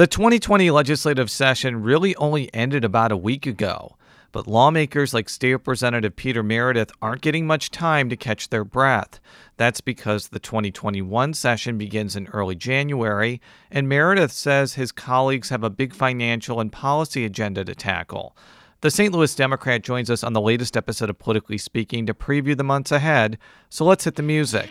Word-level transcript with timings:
The 0.00 0.06
2020 0.06 0.70
legislative 0.70 1.30
session 1.30 1.82
really 1.82 2.16
only 2.16 2.48
ended 2.54 2.86
about 2.86 3.12
a 3.12 3.18
week 3.18 3.44
ago, 3.44 3.98
but 4.32 4.46
lawmakers 4.46 5.12
like 5.12 5.28
State 5.28 5.52
Representative 5.52 6.16
Peter 6.16 6.42
Meredith 6.42 6.90
aren't 7.02 7.20
getting 7.20 7.46
much 7.46 7.70
time 7.70 8.08
to 8.08 8.16
catch 8.16 8.48
their 8.48 8.64
breath. 8.64 9.20
That's 9.58 9.82
because 9.82 10.28
the 10.28 10.38
2021 10.38 11.34
session 11.34 11.76
begins 11.76 12.16
in 12.16 12.28
early 12.28 12.54
January, 12.54 13.42
and 13.70 13.90
Meredith 13.90 14.32
says 14.32 14.72
his 14.72 14.90
colleagues 14.90 15.50
have 15.50 15.62
a 15.62 15.68
big 15.68 15.92
financial 15.92 16.60
and 16.60 16.72
policy 16.72 17.26
agenda 17.26 17.62
to 17.66 17.74
tackle. 17.74 18.34
The 18.80 18.90
St. 18.90 19.12
Louis 19.12 19.34
Democrat 19.34 19.82
joins 19.82 20.08
us 20.08 20.24
on 20.24 20.32
the 20.32 20.40
latest 20.40 20.78
episode 20.78 21.10
of 21.10 21.18
Politically 21.18 21.58
Speaking 21.58 22.06
to 22.06 22.14
preview 22.14 22.56
the 22.56 22.64
months 22.64 22.90
ahead, 22.90 23.36
so 23.68 23.84
let's 23.84 24.04
hit 24.04 24.14
the 24.14 24.22
music. 24.22 24.70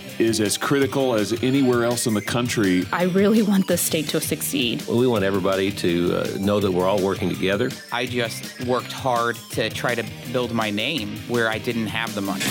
is 0.19 0.39
as 0.39 0.57
critical 0.57 1.13
as 1.15 1.33
anywhere 1.43 1.83
else 1.83 2.07
in 2.07 2.13
the 2.13 2.21
country. 2.21 2.85
I 2.91 3.03
really 3.03 3.41
want 3.41 3.67
the 3.67 3.77
state 3.77 4.07
to 4.09 4.21
succeed. 4.21 4.83
Well, 4.87 4.97
we 4.97 5.07
want 5.07 5.23
everybody 5.23 5.71
to 5.71 6.15
uh, 6.15 6.37
know 6.39 6.59
that 6.59 6.71
we're 6.71 6.87
all 6.87 7.01
working 7.01 7.29
together. 7.29 7.69
I 7.91 8.05
just 8.05 8.65
worked 8.65 8.91
hard 8.91 9.35
to 9.51 9.69
try 9.69 9.95
to 9.95 10.05
build 10.31 10.53
my 10.53 10.69
name 10.69 11.17
where 11.27 11.49
I 11.49 11.57
didn't 11.57 11.87
have 11.87 12.13
the 12.15 12.21
money. 12.21 12.45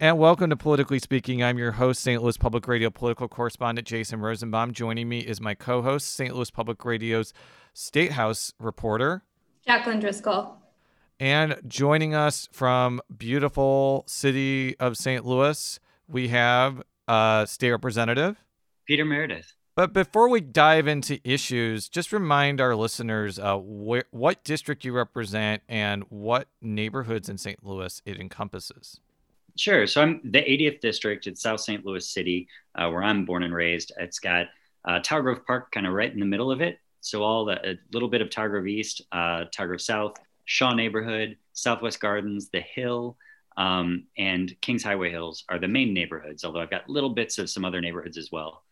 And 0.00 0.18
welcome 0.18 0.50
to 0.50 0.56
Politically 0.56 0.98
Speaking. 0.98 1.42
I'm 1.42 1.56
your 1.56 1.72
host, 1.72 2.02
St. 2.02 2.22
Louis 2.22 2.36
Public 2.36 2.68
Radio 2.68 2.90
political 2.90 3.26
correspondent 3.26 3.86
Jason 3.86 4.20
Rosenbaum. 4.20 4.72
Joining 4.72 5.08
me 5.08 5.20
is 5.20 5.40
my 5.40 5.54
co 5.54 5.80
host, 5.80 6.14
St. 6.14 6.34
Louis 6.34 6.50
Public 6.50 6.84
Radio's 6.84 7.32
State 7.72 8.12
House 8.12 8.52
reporter, 8.58 9.22
Jaclyn 9.66 10.00
Driscoll. 10.00 10.58
And 11.20 11.60
joining 11.66 12.14
us 12.14 12.48
from 12.52 13.00
beautiful 13.16 14.04
city 14.06 14.76
of 14.80 14.96
St. 14.96 15.24
Louis, 15.24 15.78
we 16.08 16.28
have 16.28 16.82
uh, 17.06 17.46
State 17.46 17.70
Representative 17.70 18.36
Peter 18.86 19.04
Meredith. 19.04 19.54
But 19.76 19.92
before 19.92 20.28
we 20.28 20.40
dive 20.40 20.86
into 20.86 21.18
issues, 21.24 21.88
just 21.88 22.12
remind 22.12 22.60
our 22.60 22.76
listeners 22.76 23.38
uh, 23.38 23.58
wh- 23.58 24.12
what 24.12 24.44
district 24.44 24.84
you 24.84 24.92
represent 24.92 25.62
and 25.68 26.04
what 26.10 26.48
neighborhoods 26.62 27.28
in 27.28 27.38
St. 27.38 27.64
Louis 27.64 28.00
it 28.04 28.20
encompasses. 28.20 29.00
Sure. 29.56 29.86
So 29.86 30.02
I'm 30.02 30.20
the 30.24 30.40
80th 30.40 30.80
district. 30.80 31.26
It's 31.26 31.42
South 31.42 31.60
St. 31.60 31.84
Louis 31.84 32.08
City, 32.08 32.48
uh, 32.74 32.88
where 32.88 33.02
I'm 33.02 33.24
born 33.24 33.42
and 33.42 33.54
raised. 33.54 33.92
It's 33.98 34.18
got 34.18 34.46
uh, 34.84 35.00
Tower 35.00 35.22
Grove 35.22 35.46
Park 35.46 35.72
kind 35.72 35.86
of 35.86 35.92
right 35.92 36.12
in 36.12 36.20
the 36.20 36.26
middle 36.26 36.50
of 36.50 36.60
it. 36.60 36.78
So 37.00 37.22
all 37.22 37.44
the 37.44 37.70
a 37.70 37.78
little 37.92 38.08
bit 38.08 38.22
of 38.22 38.30
Tower 38.30 38.48
Grove 38.48 38.66
East, 38.66 39.02
uh, 39.12 39.44
Tower 39.52 39.68
Grove 39.68 39.80
South, 39.80 40.16
Shaw 40.44 40.74
neighborhood, 40.74 41.36
Southwest 41.52 42.00
Gardens, 42.00 42.50
The 42.50 42.60
Hill, 42.60 43.16
um, 43.56 44.04
and 44.18 44.54
Kingshighway 44.60 45.10
Hills 45.10 45.44
are 45.48 45.58
the 45.58 45.68
main 45.68 45.94
neighborhoods. 45.94 46.44
Although 46.44 46.60
I've 46.60 46.70
got 46.70 46.88
little 46.88 47.10
bits 47.10 47.38
of 47.38 47.48
some 47.50 47.64
other 47.64 47.80
neighborhoods 47.80 48.18
as 48.18 48.30
well. 48.32 48.64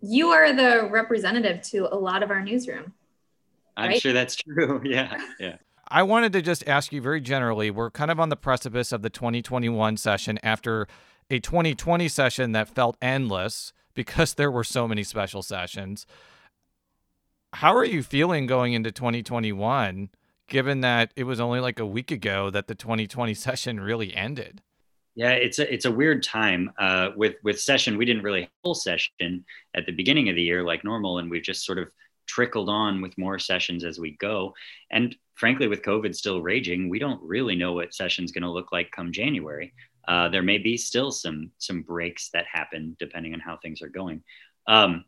You 0.00 0.28
are 0.28 0.52
the 0.52 0.88
representative 0.90 1.62
to 1.70 1.92
a 1.92 1.96
lot 1.96 2.22
of 2.22 2.30
our 2.30 2.42
newsroom. 2.42 2.92
I'm 3.76 3.90
right? 3.90 4.00
sure 4.00 4.12
that's 4.12 4.36
true. 4.36 4.80
yeah, 4.84 5.20
yeah. 5.38 5.56
I 5.88 6.02
wanted 6.02 6.32
to 6.32 6.42
just 6.42 6.66
ask 6.66 6.92
you 6.92 7.00
very 7.00 7.20
generally. 7.20 7.70
We're 7.70 7.90
kind 7.90 8.10
of 8.10 8.18
on 8.18 8.28
the 8.28 8.36
precipice 8.36 8.92
of 8.92 9.02
the 9.02 9.10
2021 9.10 9.96
session 9.96 10.38
after 10.42 10.88
a 11.30 11.38
2020 11.38 12.08
session 12.08 12.52
that 12.52 12.68
felt 12.68 12.96
endless 13.00 13.72
because 13.94 14.34
there 14.34 14.50
were 14.50 14.64
so 14.64 14.88
many 14.88 15.02
special 15.02 15.42
sessions. 15.42 16.06
How 17.54 17.74
are 17.74 17.84
you 17.84 18.02
feeling 18.02 18.46
going 18.46 18.72
into 18.72 18.90
2021, 18.92 20.10
given 20.48 20.80
that 20.80 21.12
it 21.16 21.24
was 21.24 21.40
only 21.40 21.60
like 21.60 21.78
a 21.78 21.86
week 21.86 22.10
ago 22.10 22.50
that 22.50 22.66
the 22.66 22.74
2020 22.74 23.34
session 23.34 23.80
really 23.80 24.14
ended? 24.14 24.62
Yeah, 25.14 25.30
it's 25.30 25.58
a 25.58 25.72
it's 25.72 25.86
a 25.86 25.90
weird 25.90 26.22
time. 26.22 26.70
Uh, 26.78 27.08
with 27.16 27.36
with 27.42 27.58
session, 27.58 27.96
we 27.96 28.04
didn't 28.04 28.22
really 28.22 28.50
full 28.62 28.74
session 28.74 29.44
at 29.74 29.86
the 29.86 29.92
beginning 29.92 30.28
of 30.28 30.36
the 30.36 30.42
year 30.42 30.62
like 30.62 30.84
normal, 30.84 31.18
and 31.18 31.30
we've 31.30 31.42
just 31.42 31.64
sort 31.64 31.78
of 31.78 31.88
trickled 32.26 32.68
on 32.68 33.00
with 33.00 33.16
more 33.16 33.38
sessions 33.38 33.82
as 33.82 33.98
we 33.98 34.16
go. 34.18 34.52
And 34.90 35.16
frankly, 35.34 35.68
with 35.68 35.82
COVID 35.82 36.14
still 36.14 36.42
raging, 36.42 36.90
we 36.90 36.98
don't 36.98 37.22
really 37.22 37.56
know 37.56 37.72
what 37.72 37.94
session's 37.94 38.32
going 38.32 38.42
to 38.42 38.50
look 38.50 38.72
like 38.72 38.90
come 38.90 39.10
January. 39.12 39.72
Uh, 40.06 40.28
there 40.28 40.42
may 40.42 40.58
be 40.58 40.76
still 40.76 41.10
some 41.10 41.50
some 41.58 41.82
breaks 41.82 42.28
that 42.34 42.44
happen 42.52 42.94
depending 42.98 43.32
on 43.32 43.40
how 43.40 43.56
things 43.56 43.80
are 43.80 43.88
going. 43.88 44.22
Um, 44.68 45.04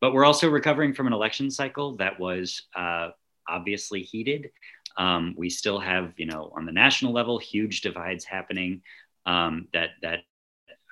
but 0.00 0.12
we're 0.12 0.24
also 0.24 0.48
recovering 0.48 0.94
from 0.94 1.06
an 1.06 1.12
election 1.12 1.50
cycle 1.50 1.96
that 1.96 2.18
was 2.18 2.62
uh, 2.74 3.10
obviously 3.48 4.02
heated. 4.02 4.50
Um, 4.96 5.34
we 5.36 5.50
still 5.50 5.80
have, 5.80 6.12
you 6.16 6.26
know, 6.26 6.52
on 6.56 6.66
the 6.66 6.72
national 6.72 7.12
level, 7.12 7.38
huge 7.38 7.80
divides 7.80 8.24
happening. 8.24 8.82
Um, 9.26 9.68
that 9.72 9.90
that 10.02 10.20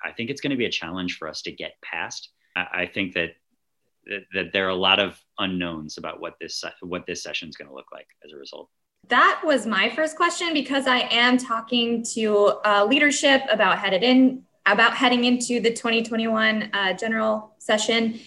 I 0.03 0.11
think 0.11 0.29
it's 0.29 0.41
going 0.41 0.51
to 0.51 0.57
be 0.57 0.65
a 0.65 0.71
challenge 0.71 1.17
for 1.17 1.27
us 1.27 1.41
to 1.43 1.51
get 1.51 1.73
past. 1.83 2.29
I, 2.55 2.67
I 2.73 2.85
think 2.85 3.13
that 3.13 3.35
that, 4.05 4.23
that 4.33 4.53
there 4.53 4.65
are 4.65 4.69
a 4.69 4.75
lot 4.75 4.99
of 4.99 5.19
unknowns 5.39 5.97
about 5.97 6.19
what 6.19 6.35
this 6.41 6.63
what 6.81 7.05
this 7.05 7.23
session 7.23 7.49
is 7.49 7.55
going 7.55 7.69
to 7.69 7.75
look 7.75 7.91
like 7.93 8.07
as 8.25 8.33
a 8.33 8.37
result. 8.37 8.69
That 9.09 9.41
was 9.43 9.65
my 9.65 9.89
first 9.89 10.15
question 10.15 10.53
because 10.53 10.87
I 10.87 10.99
am 11.11 11.37
talking 11.37 12.03
to 12.13 12.59
uh, 12.65 12.85
leadership 12.89 13.41
about 13.51 13.77
headed 13.77 14.03
in 14.03 14.43
about 14.65 14.95
heading 14.95 15.25
into 15.25 15.59
the 15.59 15.71
2021 15.71 16.69
uh, 16.73 16.93
general 16.93 17.53
session. 17.59 18.19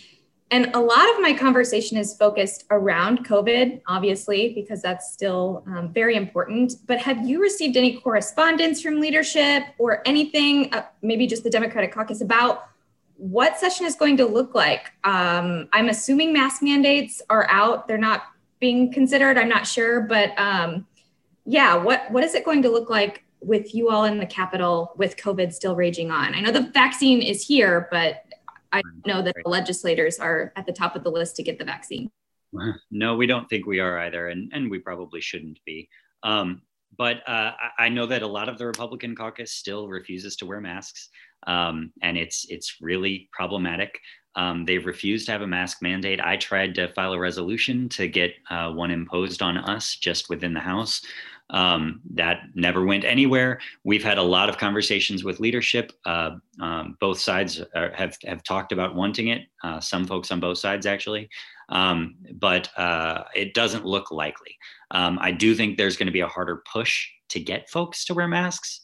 And 0.52 0.74
a 0.74 0.80
lot 0.80 1.10
of 1.10 1.20
my 1.20 1.32
conversation 1.32 1.98
is 1.98 2.16
focused 2.16 2.66
around 2.70 3.26
COVID, 3.26 3.80
obviously, 3.88 4.52
because 4.54 4.80
that's 4.80 5.12
still 5.12 5.64
um, 5.66 5.92
very 5.92 6.14
important. 6.14 6.74
But 6.86 7.00
have 7.00 7.26
you 7.26 7.42
received 7.42 7.76
any 7.76 7.98
correspondence 7.98 8.80
from 8.80 9.00
leadership 9.00 9.64
or 9.78 10.02
anything, 10.06 10.72
uh, 10.72 10.84
maybe 11.02 11.26
just 11.26 11.42
the 11.42 11.50
Democratic 11.50 11.92
caucus, 11.92 12.20
about 12.20 12.68
what 13.16 13.58
session 13.58 13.86
is 13.86 13.96
going 13.96 14.16
to 14.18 14.26
look 14.26 14.54
like. 14.54 14.92
Um, 15.04 15.68
I'm 15.72 15.88
assuming 15.88 16.32
mask 16.32 16.62
mandates 16.62 17.22
are 17.30 17.48
out. 17.50 17.88
They're 17.88 17.98
not 17.98 18.24
being 18.60 18.92
considered. 18.92 19.38
I'm 19.38 19.48
not 19.48 19.66
sure, 19.66 20.02
but 20.02 20.38
um, 20.38 20.86
yeah, 21.44 21.76
what 21.76 22.10
what 22.10 22.24
is 22.24 22.34
it 22.34 22.44
going 22.44 22.62
to 22.62 22.68
look 22.68 22.90
like 22.90 23.24
with 23.40 23.74
you 23.74 23.90
all 23.90 24.04
in 24.04 24.18
the 24.18 24.26
Capitol 24.26 24.92
with 24.96 25.16
COVID 25.16 25.52
still 25.52 25.76
raging 25.76 26.10
on? 26.10 26.34
I 26.34 26.40
know 26.40 26.52
the 26.52 26.70
vaccine 26.72 27.22
is 27.22 27.46
here, 27.46 27.88
but 27.90 28.24
I 28.72 28.82
know 29.06 29.22
that 29.22 29.34
the 29.42 29.48
legislators 29.48 30.18
are 30.18 30.52
at 30.56 30.66
the 30.66 30.72
top 30.72 30.96
of 30.96 31.04
the 31.04 31.10
list 31.10 31.36
to 31.36 31.42
get 31.42 31.58
the 31.58 31.64
vaccine. 31.64 32.10
No, 32.90 33.16
we 33.16 33.26
don't 33.26 33.48
think 33.48 33.66
we 33.66 33.80
are 33.80 33.98
either, 33.98 34.28
and 34.28 34.50
and 34.54 34.70
we 34.70 34.78
probably 34.78 35.20
shouldn't 35.20 35.58
be. 35.66 35.88
Um, 36.22 36.62
but 36.96 37.28
uh, 37.28 37.52
I 37.78 37.88
know 37.90 38.06
that 38.06 38.22
a 38.22 38.26
lot 38.26 38.48
of 38.48 38.56
the 38.56 38.66
Republican 38.66 39.14
caucus 39.14 39.52
still 39.52 39.88
refuses 39.88 40.36
to 40.36 40.46
wear 40.46 40.60
masks 40.60 41.10
um, 41.46 41.92
and 42.02 42.16
it's 42.16 42.46
it's 42.48 42.76
really 42.80 43.28
problematic. 43.32 43.98
Um, 44.34 44.64
they've 44.64 44.84
refused 44.84 45.26
to 45.26 45.32
have 45.32 45.42
a 45.42 45.46
mask 45.46 45.80
mandate. 45.80 46.20
I 46.20 46.36
tried 46.36 46.74
to 46.74 46.92
file 46.92 47.14
a 47.14 47.18
resolution 47.18 47.88
to 47.90 48.06
get 48.06 48.34
uh, 48.50 48.70
one 48.70 48.90
imposed 48.90 49.40
on 49.40 49.56
us 49.56 49.96
just 49.96 50.28
within 50.28 50.52
the 50.52 50.60
House. 50.60 51.02
Um, 51.50 52.00
that 52.14 52.40
never 52.54 52.84
went 52.84 53.04
anywhere. 53.04 53.60
We've 53.84 54.02
had 54.02 54.18
a 54.18 54.22
lot 54.22 54.48
of 54.48 54.58
conversations 54.58 55.22
with 55.22 55.38
leadership. 55.38 55.92
Uh, 56.04 56.30
um, 56.60 56.96
both 57.00 57.20
sides 57.20 57.62
are, 57.74 57.92
have 57.94 58.16
have 58.24 58.42
talked 58.42 58.72
about 58.72 58.96
wanting 58.96 59.28
it. 59.28 59.42
Uh, 59.62 59.78
some 59.78 60.06
folks 60.06 60.32
on 60.32 60.40
both 60.40 60.58
sides 60.58 60.86
actually, 60.86 61.28
um, 61.68 62.16
but 62.34 62.68
uh, 62.76 63.24
it 63.34 63.54
doesn't 63.54 63.84
look 63.84 64.10
likely. 64.10 64.56
Um, 64.90 65.18
I 65.20 65.30
do 65.30 65.54
think 65.54 65.76
there's 65.76 65.96
going 65.96 66.06
to 66.06 66.12
be 66.12 66.20
a 66.20 66.26
harder 66.26 66.62
push 66.70 67.08
to 67.28 67.40
get 67.40 67.70
folks 67.70 68.04
to 68.06 68.14
wear 68.14 68.28
masks. 68.28 68.80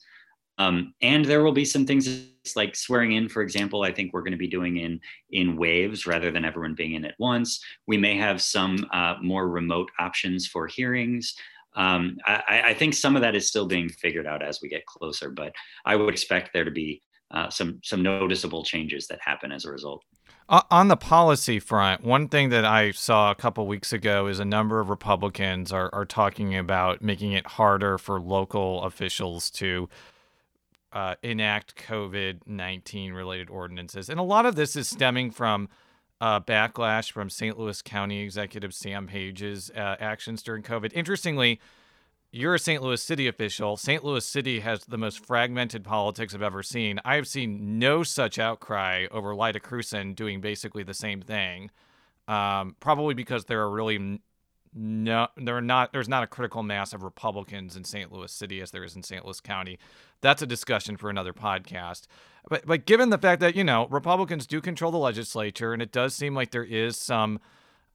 Um, 0.58 0.94
and 1.00 1.24
there 1.24 1.42
will 1.42 1.52
be 1.52 1.64
some 1.64 1.86
things 1.86 2.26
like 2.54 2.76
swearing 2.76 3.12
in, 3.12 3.28
for 3.28 3.42
example, 3.42 3.82
I 3.82 3.92
think 3.92 4.12
we're 4.12 4.22
going 4.22 4.32
to 4.32 4.38
be 4.38 4.48
doing 4.48 4.76
in 4.76 5.00
in 5.30 5.56
waves 5.56 6.06
rather 6.06 6.30
than 6.30 6.44
everyone 6.44 6.74
being 6.74 6.94
in 6.94 7.04
at 7.04 7.14
once. 7.18 7.64
We 7.86 7.96
may 7.96 8.16
have 8.16 8.42
some 8.42 8.86
uh, 8.92 9.16
more 9.22 9.48
remote 9.48 9.90
options 9.98 10.46
for 10.46 10.66
hearings. 10.66 11.34
Um, 11.74 12.18
I, 12.26 12.62
I, 12.66 12.74
think 12.74 12.92
some 12.92 13.16
of 13.16 13.22
that 13.22 13.34
is 13.34 13.48
still 13.48 13.66
being 13.66 13.88
figured 13.88 14.26
out 14.26 14.42
as 14.42 14.60
we 14.60 14.68
get 14.68 14.84
closer, 14.84 15.30
but 15.30 15.54
I 15.86 15.96
would 15.96 16.12
expect 16.12 16.52
there 16.52 16.64
to 16.64 16.70
be 16.70 17.00
uh, 17.30 17.48
some 17.48 17.80
some 17.82 18.02
noticeable 18.02 18.62
changes 18.62 19.06
that 19.06 19.18
happen 19.22 19.50
as 19.50 19.64
a 19.64 19.70
result. 19.70 20.04
On 20.48 20.88
the 20.88 20.98
policy 20.98 21.60
front, 21.60 22.04
one 22.04 22.28
thing 22.28 22.50
that 22.50 22.66
I 22.66 22.90
saw 22.90 23.30
a 23.30 23.34
couple 23.34 23.66
weeks 23.66 23.92
ago 23.92 24.26
is 24.26 24.38
a 24.38 24.44
number 24.44 24.80
of 24.80 24.90
Republicans 24.90 25.72
are, 25.72 25.88
are 25.94 26.04
talking 26.04 26.54
about 26.54 27.00
making 27.00 27.32
it 27.32 27.46
harder 27.46 27.96
for 27.96 28.20
local 28.20 28.82
officials 28.82 29.50
to 29.52 29.88
uh, 30.92 31.14
enact 31.22 31.76
COVID 31.76 32.40
19 32.46 33.14
related 33.14 33.48
ordinances. 33.48 34.10
And 34.10 34.20
a 34.20 34.24
lot 34.24 34.44
of 34.44 34.54
this 34.54 34.76
is 34.76 34.88
stemming 34.88 35.30
from 35.30 35.70
uh, 36.22 36.38
backlash 36.38 37.10
from 37.10 37.28
St. 37.28 37.58
Louis 37.58 37.82
County 37.82 38.20
Executive 38.20 38.72
Sam 38.72 39.08
Page's 39.08 39.70
uh, 39.70 39.96
actions 39.98 40.40
during 40.40 40.62
COVID. 40.62 40.92
Interestingly, 40.92 41.60
you're 42.30 42.54
a 42.54 42.60
St. 42.60 42.80
Louis 42.80 43.02
City 43.02 43.26
official. 43.26 43.76
St. 43.76 44.04
Louis 44.04 44.24
City 44.24 44.60
has 44.60 44.84
the 44.84 44.96
most 44.96 45.26
fragmented 45.26 45.82
politics 45.82 46.32
I've 46.32 46.40
ever 46.40 46.62
seen. 46.62 47.00
I 47.04 47.16
have 47.16 47.26
seen 47.26 47.80
no 47.80 48.04
such 48.04 48.38
outcry 48.38 49.06
over 49.10 49.34
Lyda 49.34 49.58
Krewson 49.58 50.14
doing 50.14 50.40
basically 50.40 50.84
the 50.84 50.94
same 50.94 51.22
thing. 51.22 51.72
Um, 52.28 52.76
probably 52.78 53.14
because 53.14 53.46
there 53.46 53.60
are 53.60 53.70
really 53.70 54.20
no, 54.72 55.26
there 55.36 55.56
are 55.56 55.60
not. 55.60 55.92
There's 55.92 56.08
not 56.08 56.22
a 56.22 56.28
critical 56.28 56.62
mass 56.62 56.92
of 56.92 57.02
Republicans 57.02 57.76
in 57.76 57.82
St. 57.82 58.12
Louis 58.12 58.30
City 58.30 58.60
as 58.60 58.70
there 58.70 58.84
is 58.84 58.94
in 58.94 59.02
St. 59.02 59.24
Louis 59.24 59.40
County. 59.40 59.78
That's 60.20 60.40
a 60.40 60.46
discussion 60.46 60.96
for 60.96 61.10
another 61.10 61.32
podcast. 61.32 62.06
But 62.48 62.66
but 62.66 62.86
given 62.86 63.10
the 63.10 63.18
fact 63.18 63.40
that 63.40 63.54
you 63.54 63.64
know 63.64 63.86
Republicans 63.88 64.46
do 64.46 64.60
control 64.60 64.90
the 64.90 64.98
legislature, 64.98 65.72
and 65.72 65.80
it 65.80 65.92
does 65.92 66.14
seem 66.14 66.34
like 66.34 66.50
there 66.50 66.64
is 66.64 66.96
some 66.96 67.40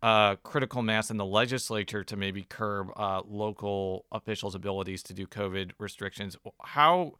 uh, 0.02 0.36
critical 0.38 0.82
mass 0.82 1.10
in 1.10 1.18
the 1.18 1.26
legislature 1.26 2.04
to 2.04 2.16
maybe 2.16 2.44
curb 2.44 2.90
uh, 2.96 3.22
local 3.28 4.06
officials' 4.12 4.56
abilities 4.56 5.04
to 5.04 5.14
do 5.14 5.26
COVID 5.26 5.72
restrictions. 5.80 6.38
How 6.64 7.14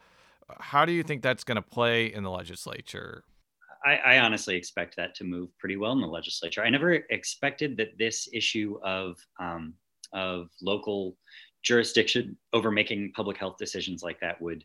how 0.60 0.86
do 0.86 0.92
you 0.92 1.04
think 1.04 1.22
that's 1.22 1.44
going 1.44 1.58
to 1.58 1.62
play 1.62 2.06
in 2.06 2.24
the 2.24 2.32
legislature? 2.32 3.24
I, 3.86 3.98
I, 3.98 4.20
honestly 4.20 4.56
expect 4.56 4.96
that 4.96 5.14
to 5.16 5.24
move 5.24 5.50
pretty 5.60 5.78
well 5.78 5.92
in 5.92 6.02
the 6.02 6.08
legislature. 6.08 6.64
I 6.64 6.70
never 6.70 6.94
expected 6.94 7.78
that 7.78 7.98
this 7.98 8.28
issue 8.34 8.80
of 8.84 9.18
um, 9.40 9.74
of 10.14 10.50
local 10.62 11.18
jurisdiction 11.64 12.38
over 12.54 12.72
making 12.72 13.12
public 13.14 13.38
health 13.38 13.58
decisions 13.58 14.04
like 14.04 14.20
that 14.22 14.42
would 14.42 14.64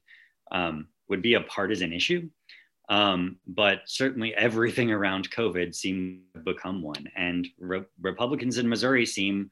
um, 0.53 0.89
would 1.09 1.23
be 1.23 1.35
a 1.35 1.41
partisan 1.43 1.93
issue. 1.93 2.29
Um, 2.89 3.37
but 3.47 3.83
certainly 3.87 4.35
everything 4.35 4.91
around 4.91 5.31
COVID 5.31 5.75
seemed 5.75 6.21
to 6.35 6.41
become 6.41 6.83
one. 6.83 7.09
And 7.17 7.49
re- 7.59 7.85
Republicans 8.01 8.59
in 8.59 8.69
Missouri 8.69 9.07
seem 9.07 9.51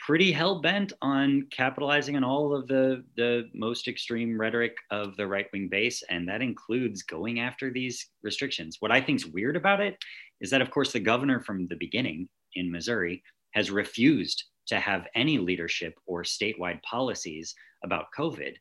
pretty 0.00 0.32
hell 0.32 0.60
bent 0.60 0.92
on 1.00 1.46
capitalizing 1.50 2.16
on 2.16 2.24
all 2.24 2.54
of 2.54 2.66
the, 2.66 3.04
the 3.16 3.48
most 3.54 3.88
extreme 3.88 4.38
rhetoric 4.38 4.76
of 4.90 5.16
the 5.16 5.26
right 5.26 5.46
wing 5.52 5.68
base. 5.68 6.02
And 6.10 6.28
that 6.28 6.42
includes 6.42 7.02
going 7.02 7.40
after 7.40 7.70
these 7.70 8.06
restrictions. 8.22 8.76
What 8.80 8.92
I 8.92 9.00
think 9.00 9.20
is 9.20 9.26
weird 9.26 9.56
about 9.56 9.80
it 9.80 9.96
is 10.40 10.50
that, 10.50 10.60
of 10.60 10.70
course, 10.70 10.92
the 10.92 11.00
governor 11.00 11.40
from 11.40 11.66
the 11.68 11.76
beginning 11.76 12.28
in 12.54 12.70
Missouri 12.70 13.22
has 13.52 13.70
refused 13.70 14.44
to 14.66 14.80
have 14.80 15.06
any 15.14 15.38
leadership 15.38 15.94
or 16.06 16.22
statewide 16.22 16.82
policies 16.82 17.54
about 17.82 18.06
COVID. 18.18 18.54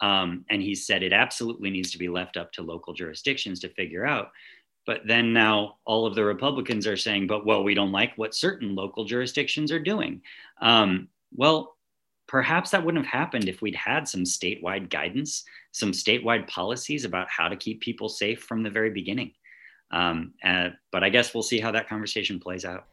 Um, 0.00 0.44
and 0.48 0.62
he 0.62 0.74
said 0.74 1.02
it 1.02 1.12
absolutely 1.12 1.70
needs 1.70 1.90
to 1.92 1.98
be 1.98 2.08
left 2.08 2.36
up 2.36 2.52
to 2.52 2.62
local 2.62 2.94
jurisdictions 2.94 3.60
to 3.60 3.68
figure 3.68 4.06
out. 4.06 4.30
But 4.86 5.02
then 5.06 5.32
now 5.32 5.76
all 5.84 6.06
of 6.06 6.14
the 6.14 6.24
Republicans 6.24 6.86
are 6.86 6.96
saying, 6.96 7.26
but 7.26 7.44
well, 7.44 7.62
we 7.62 7.74
don't 7.74 7.92
like 7.92 8.16
what 8.16 8.34
certain 8.34 8.74
local 8.74 9.04
jurisdictions 9.04 9.70
are 9.70 9.78
doing. 9.78 10.22
Um, 10.60 11.08
well, 11.32 11.76
perhaps 12.26 12.70
that 12.70 12.84
wouldn't 12.84 13.04
have 13.04 13.12
happened 13.12 13.48
if 13.48 13.60
we'd 13.60 13.74
had 13.74 14.08
some 14.08 14.22
statewide 14.22 14.88
guidance, 14.88 15.44
some 15.72 15.92
statewide 15.92 16.48
policies 16.48 17.04
about 17.04 17.28
how 17.28 17.48
to 17.48 17.56
keep 17.56 17.80
people 17.80 18.08
safe 18.08 18.42
from 18.42 18.62
the 18.62 18.70
very 18.70 18.90
beginning. 18.90 19.32
Um, 19.90 20.34
uh, 20.44 20.70
but 20.92 21.02
I 21.02 21.08
guess 21.08 21.34
we'll 21.34 21.42
see 21.42 21.60
how 21.60 21.72
that 21.72 21.88
conversation 21.88 22.40
plays 22.40 22.64
out. 22.64 22.86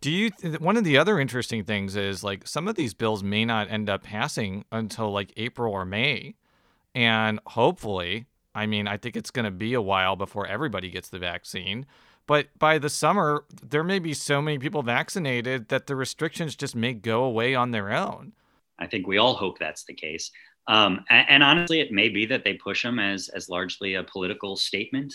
Do 0.00 0.10
you? 0.10 0.30
One 0.58 0.76
of 0.76 0.84
the 0.84 0.96
other 0.96 1.18
interesting 1.18 1.64
things 1.64 1.96
is 1.96 2.22
like 2.22 2.46
some 2.46 2.68
of 2.68 2.76
these 2.76 2.94
bills 2.94 3.22
may 3.22 3.44
not 3.44 3.70
end 3.70 3.90
up 3.90 4.04
passing 4.04 4.64
until 4.70 5.10
like 5.10 5.32
April 5.36 5.72
or 5.72 5.84
May, 5.84 6.34
and 6.94 7.40
hopefully, 7.46 8.26
I 8.54 8.66
mean, 8.66 8.86
I 8.86 8.96
think 8.96 9.16
it's 9.16 9.30
going 9.30 9.44
to 9.44 9.50
be 9.50 9.74
a 9.74 9.82
while 9.82 10.16
before 10.16 10.46
everybody 10.46 10.90
gets 10.90 11.08
the 11.08 11.18
vaccine. 11.18 11.86
But 12.26 12.48
by 12.58 12.78
the 12.78 12.90
summer, 12.90 13.44
there 13.62 13.82
may 13.82 13.98
be 13.98 14.12
so 14.12 14.42
many 14.42 14.58
people 14.58 14.82
vaccinated 14.82 15.68
that 15.68 15.86
the 15.86 15.96
restrictions 15.96 16.54
just 16.54 16.76
may 16.76 16.92
go 16.92 17.24
away 17.24 17.54
on 17.54 17.70
their 17.70 17.90
own. 17.90 18.34
I 18.78 18.86
think 18.86 19.06
we 19.06 19.16
all 19.16 19.34
hope 19.34 19.58
that's 19.58 19.84
the 19.84 19.94
case. 19.94 20.30
Um, 20.68 21.04
and, 21.08 21.26
and, 21.30 21.42
honestly, 21.42 21.80
it 21.80 21.90
may 21.90 22.10
be 22.10 22.26
that 22.26 22.44
they 22.44 22.52
push 22.52 22.82
them 22.82 22.98
as 22.98 23.30
as 23.30 23.48
largely 23.48 23.94
a 23.94 24.04
political 24.04 24.54
statement 24.54 25.14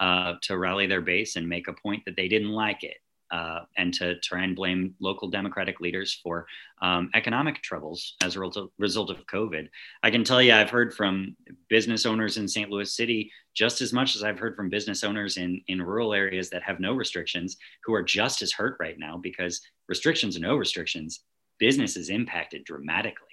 uh, 0.00 0.34
to 0.42 0.56
rally 0.56 0.86
their 0.86 1.02
base 1.02 1.36
and 1.36 1.46
make 1.46 1.68
a 1.68 1.74
point 1.74 2.02
that 2.06 2.16
they 2.16 2.26
didn't 2.26 2.50
like 2.50 2.82
it 2.82 2.96
uh, 3.34 3.64
and 3.76 3.92
to 3.92 4.16
try 4.20 4.44
and 4.44 4.54
blame 4.54 4.94
local 5.00 5.28
Democratic 5.28 5.80
leaders 5.80 6.20
for 6.22 6.46
um, 6.80 7.10
economic 7.14 7.60
troubles 7.62 8.14
as 8.22 8.36
a 8.36 8.68
result 8.78 9.10
of 9.10 9.26
COVID. 9.26 9.66
I 10.04 10.10
can 10.12 10.22
tell 10.22 10.40
you, 10.40 10.54
I've 10.54 10.70
heard 10.70 10.94
from 10.94 11.36
business 11.68 12.06
owners 12.06 12.36
in 12.36 12.46
St. 12.46 12.70
Louis 12.70 12.94
City 12.94 13.32
just 13.52 13.80
as 13.80 13.92
much 13.92 14.14
as 14.14 14.22
I've 14.22 14.38
heard 14.38 14.54
from 14.54 14.70
business 14.70 15.02
owners 15.02 15.36
in, 15.36 15.60
in 15.66 15.82
rural 15.82 16.14
areas 16.14 16.48
that 16.50 16.62
have 16.62 16.78
no 16.78 16.94
restrictions 16.94 17.56
who 17.82 17.92
are 17.92 18.04
just 18.04 18.40
as 18.40 18.52
hurt 18.52 18.76
right 18.78 19.00
now 19.00 19.18
because 19.20 19.60
restrictions 19.88 20.36
or 20.36 20.40
no 20.40 20.54
restrictions, 20.54 21.24
business 21.58 21.96
is 21.96 22.10
impacted 22.10 22.64
dramatically, 22.64 23.26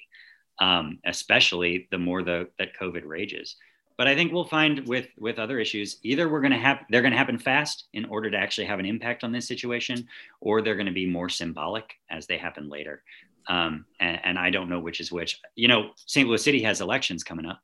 um, 0.59 0.97
especially 1.05 1.87
the 1.91 1.99
more 1.99 2.23
the, 2.23 2.47
that 2.57 2.75
COVID 2.75 3.03
rages 3.05 3.55
but 4.01 4.07
I 4.07 4.15
think 4.15 4.33
we'll 4.33 4.45
find 4.45 4.87
with 4.87 5.09
with 5.19 5.37
other 5.37 5.59
issues 5.59 5.99
either 6.01 6.27
we're 6.27 6.41
going 6.41 6.53
to 6.53 6.57
have 6.57 6.79
they're 6.89 7.03
going 7.03 7.11
to 7.11 7.19
happen 7.19 7.37
fast 7.37 7.85
in 7.93 8.05
order 8.05 8.31
to 8.31 8.37
actually 8.37 8.65
have 8.65 8.79
an 8.79 8.85
impact 8.87 9.23
on 9.23 9.31
this 9.31 9.47
situation, 9.47 10.07
or 10.39 10.59
they're 10.59 10.73
going 10.73 10.87
to 10.87 10.91
be 10.91 11.05
more 11.05 11.29
symbolic 11.29 11.93
as 12.09 12.25
they 12.25 12.35
happen 12.35 12.67
later. 12.67 13.03
Um, 13.47 13.85
and, 13.99 14.19
and 14.23 14.39
I 14.39 14.49
don't 14.49 14.69
know 14.69 14.79
which 14.79 15.01
is 15.01 15.11
which. 15.11 15.39
You 15.53 15.67
know, 15.67 15.91
St. 16.07 16.27
Louis 16.27 16.43
City 16.43 16.63
has 16.63 16.81
elections 16.81 17.23
coming 17.23 17.45
up, 17.45 17.61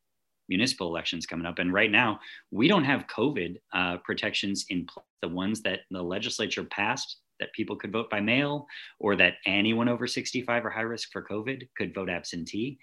municipal 0.47 0.89
elections 0.89 1.25
coming 1.25 1.47
up, 1.47 1.57
and 1.57 1.73
right 1.73 1.89
now 1.89 2.19
we 2.51 2.67
don't 2.67 2.83
have 2.83 3.07
COVID 3.07 3.55
uh, 3.73 3.97
protections 4.05 4.67
in 4.69 4.85
place. 4.85 5.07
The 5.23 5.29
ones 5.29 5.63
that 5.63 5.79
the 5.89 6.03
legislature 6.03 6.65
passed 6.65 7.17
that 7.39 7.51
people 7.53 7.75
could 7.75 7.91
vote 7.91 8.11
by 8.11 8.19
mail, 8.19 8.67
or 8.99 9.15
that 9.15 9.37
anyone 9.47 9.89
over 9.89 10.05
65 10.05 10.65
or 10.67 10.69
high 10.69 10.81
risk 10.81 11.11
for 11.11 11.23
COVID 11.23 11.67
could 11.75 11.95
vote 11.95 12.11
absentee 12.11 12.77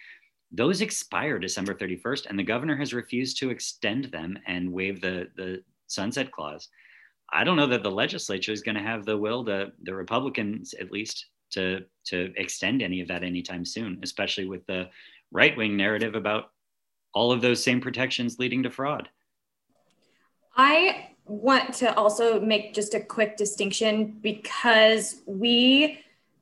those 0.54 0.80
expire 0.80 1.38
December 1.38 1.74
31st, 1.74 2.26
and 2.26 2.38
the 2.38 2.44
governor 2.44 2.76
has 2.76 2.94
refused 2.94 3.38
to 3.38 3.50
extend 3.50 4.06
them 4.06 4.38
and 4.46 4.72
waive 4.72 5.00
the, 5.00 5.28
the 5.36 5.62
sunset 5.88 6.30
clause. 6.30 6.68
I 7.32 7.42
don't 7.42 7.56
know 7.56 7.66
that 7.66 7.82
the 7.82 7.90
legislature 7.90 8.52
is 8.52 8.62
going 8.62 8.76
to 8.76 8.82
have 8.82 9.04
the 9.04 9.18
will 9.18 9.44
to, 9.46 9.72
the 9.82 9.94
Republicans 9.94 10.74
at 10.74 10.92
least, 10.92 11.26
to, 11.52 11.80
to 12.06 12.32
extend 12.36 12.82
any 12.82 13.00
of 13.00 13.08
that 13.08 13.24
anytime 13.24 13.64
soon, 13.64 13.98
especially 14.02 14.46
with 14.46 14.64
the 14.66 14.88
right 15.32 15.56
wing 15.56 15.76
narrative 15.76 16.14
about 16.14 16.50
all 17.12 17.32
of 17.32 17.40
those 17.40 17.62
same 17.62 17.80
protections 17.80 18.38
leading 18.38 18.62
to 18.62 18.70
fraud. 18.70 19.08
I 20.56 21.10
want 21.26 21.74
to 21.74 21.94
also 21.96 22.40
make 22.40 22.74
just 22.74 22.94
a 22.94 23.00
quick 23.00 23.36
distinction 23.36 24.18
because 24.20 25.22
we 25.26 25.98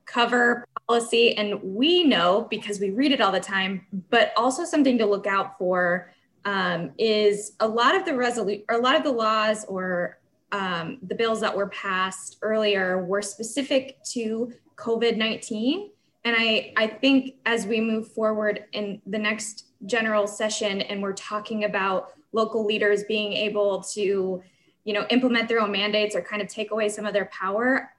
cover 0.07 0.67
policy 0.87 1.37
and 1.37 1.63
we 1.63 2.05
know 2.05 2.47
because 2.51 2.81
we 2.81 2.91
read 2.91 3.13
it 3.13 3.21
all 3.21 3.33
the 3.33 3.41
time 3.41 3.87
but 4.11 4.33
also 4.37 4.65
something 4.65 4.99
to 4.99 5.07
look 5.07 5.27
out 5.27 5.57
for 5.59 6.13
um, 6.45 6.91
is 6.99 7.53
a 7.61 7.67
lot 7.67 7.95
of 7.95 8.05
the 8.05 8.15
resolute 8.15 8.65
a 8.71 8.79
lot 8.79 8.97
of 8.97 9.05
the 9.05 9.13
laws 9.13 9.65
or 9.67 10.19
um, 10.51 10.99
the 11.03 11.15
bills 11.15 11.41
that 11.41 11.57
were 11.57 11.69
passed 11.69 12.39
earlier 12.43 13.05
were 13.05 13.23
specific 13.23 14.03
to 14.05 14.53
covid-19 14.77 15.91
and 16.25 16.37
I, 16.39 16.73
I 16.77 16.87
think 16.87 17.35
as 17.47 17.67
we 17.67 17.81
move 17.81 18.13
forward 18.13 18.67
in 18.73 19.03
the 19.07 19.19
next 19.19 19.67
general 19.87 20.27
session 20.27 20.83
and 20.83 21.03
we're 21.03 21.15
talking 21.15 21.65
about 21.65 22.13
local 22.33 22.65
leaders 22.65 23.03
being 23.05 23.33
able 23.33 23.83
to 23.83 24.43
you 24.85 24.93
know 24.93 25.07
implement 25.11 25.49
their 25.49 25.61
own 25.61 25.73
mandates 25.73 26.17
or 26.17 26.23
kind 26.23 26.43
of 26.43 26.49
take 26.49 26.71
away 26.71 26.89
some 26.89 27.07
of 27.07 27.13
their 27.13 27.27
power 27.27 27.92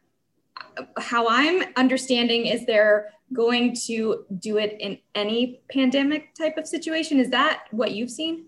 how 0.98 1.28
I'm 1.30 1.64
understanding 1.76 2.48
is 2.48 2.66
they're 2.66 3.10
going 3.32 3.76
to 3.88 4.26
do 4.40 4.58
it 4.58 4.78
in 4.80 4.98
any 5.16 5.62
pandemic 5.72 6.36
type 6.36 6.58
of 6.58 6.68
situation. 6.68 7.20
Is 7.20 7.30
that 7.30 7.64
what 7.72 7.92
you've 7.92 8.12
seen? 8.12 8.48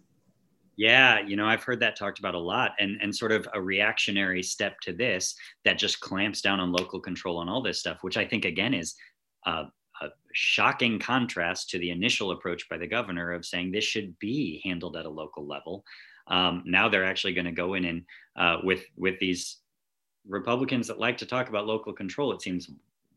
Yeah, 0.78 1.22
you 1.22 1.38
know, 1.38 1.46
I've 1.46 1.64
heard 1.64 1.80
that 1.80 1.96
talked 1.96 2.20
about 2.20 2.36
a 2.36 2.40
lot 2.40 2.72
and 2.80 2.98
and 3.02 3.16
sort 3.16 3.32
of 3.32 3.48
a 3.54 3.62
reactionary 3.62 4.44
step 4.44 4.80
to 4.82 4.94
this 4.94 5.36
that 5.64 5.78
just 5.78 6.02
clamps 6.02 6.42
down 6.42 6.60
on 6.60 6.72
local 6.72 7.00
control 7.00 7.38
on 7.38 7.48
all 7.48 7.62
this 7.62 7.80
stuff, 7.80 8.00
which 8.02 8.18
I 8.18 8.26
think 8.26 8.44
again 8.44 8.74
is 8.74 8.96
a 9.46 9.66
shocking 10.34 11.00
contrast 11.00 11.70
to 11.70 11.80
the 11.80 11.92
initial 11.92 12.32
approach 12.32 12.68
by 12.70 12.78
the 12.78 12.88
governor 12.88 13.32
of 13.32 13.46
saying 13.46 13.72
this 13.72 13.86
should 13.86 14.18
be 14.20 14.62
handled 14.64 14.98
at 14.98 15.06
a 15.06 15.10
local 15.10 15.48
level. 15.48 15.84
Um, 16.28 16.64
now 16.66 16.90
they're 16.90 17.06
actually 17.06 17.34
going 17.34 17.46
to 17.46 17.52
go 17.52 17.76
in 17.76 17.86
and 17.86 18.04
uh, 18.36 18.58
with 18.64 18.84
with 18.98 19.18
these 19.20 19.58
Republicans 20.28 20.88
that 20.88 21.00
like 21.00 21.18
to 21.18 21.26
talk 21.26 21.50
about 21.50 21.68
local 21.68 21.94
control, 21.94 22.32
it 22.32 22.42
seems 22.42 22.70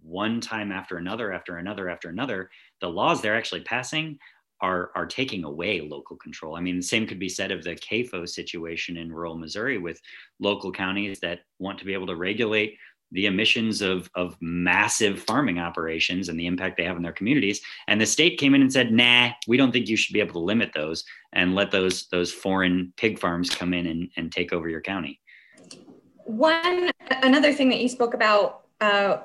one 0.03 0.41
time 0.41 0.73
after 0.73 0.97
another, 0.97 1.33
after 1.33 1.57
another, 1.57 1.89
after 1.89 2.09
another, 2.09 2.51
the 2.81 2.89
laws 2.89 3.21
they're 3.21 3.37
actually 3.37 3.63
passing 3.63 4.19
are 4.61 4.91
are 4.95 5.07
taking 5.07 5.45
away 5.45 5.81
local 5.81 6.17
control. 6.17 6.57
I 6.57 6.61
mean, 6.61 6.77
the 6.77 6.83
same 6.83 7.07
could 7.07 7.19
be 7.19 7.29
said 7.29 7.53
of 7.53 7.63
the 7.63 7.77
CAFO 7.77 8.29
situation 8.29 8.97
in 8.97 9.13
rural 9.13 9.37
Missouri 9.37 9.79
with 9.79 10.01
local 10.41 10.73
counties 10.73 11.21
that 11.21 11.41
want 11.59 11.79
to 11.79 11.85
be 11.85 11.95
able 11.95 12.09
to 12.09 12.17
regulate 12.17 12.77
the 13.13 13.27
emissions 13.27 13.81
of, 13.81 14.11
of 14.15 14.37
massive 14.41 15.23
farming 15.23 15.59
operations 15.59 16.29
and 16.29 16.39
the 16.39 16.47
impact 16.47 16.77
they 16.77 16.85
have 16.85 16.97
in 16.97 17.03
their 17.03 17.13
communities. 17.13 17.63
And 17.87 17.99
the 17.99 18.05
state 18.05 18.39
came 18.39 18.55
in 18.55 18.61
and 18.61 18.73
said, 18.73 18.93
nah, 18.93 19.31
we 19.47 19.57
don't 19.57 19.73
think 19.73 19.89
you 19.89 19.97
should 19.97 20.13
be 20.13 20.21
able 20.21 20.35
to 20.35 20.41
limit 20.41 20.73
those 20.75 21.05
and 21.33 21.55
let 21.55 21.71
those 21.71 22.09
those 22.09 22.33
foreign 22.33 22.93
pig 22.97 23.19
farms 23.19 23.51
come 23.51 23.73
in 23.73 23.87
and, 23.87 24.11
and 24.17 24.33
take 24.33 24.53
over 24.53 24.69
your 24.69 24.83
county. 24.83 25.21
One 26.29 26.91
another 27.23 27.55
thing 27.55 27.71
that 27.71 27.81
you 27.81 27.89
spoke 27.89 28.13
about 28.13 28.67
uh, 28.83 29.19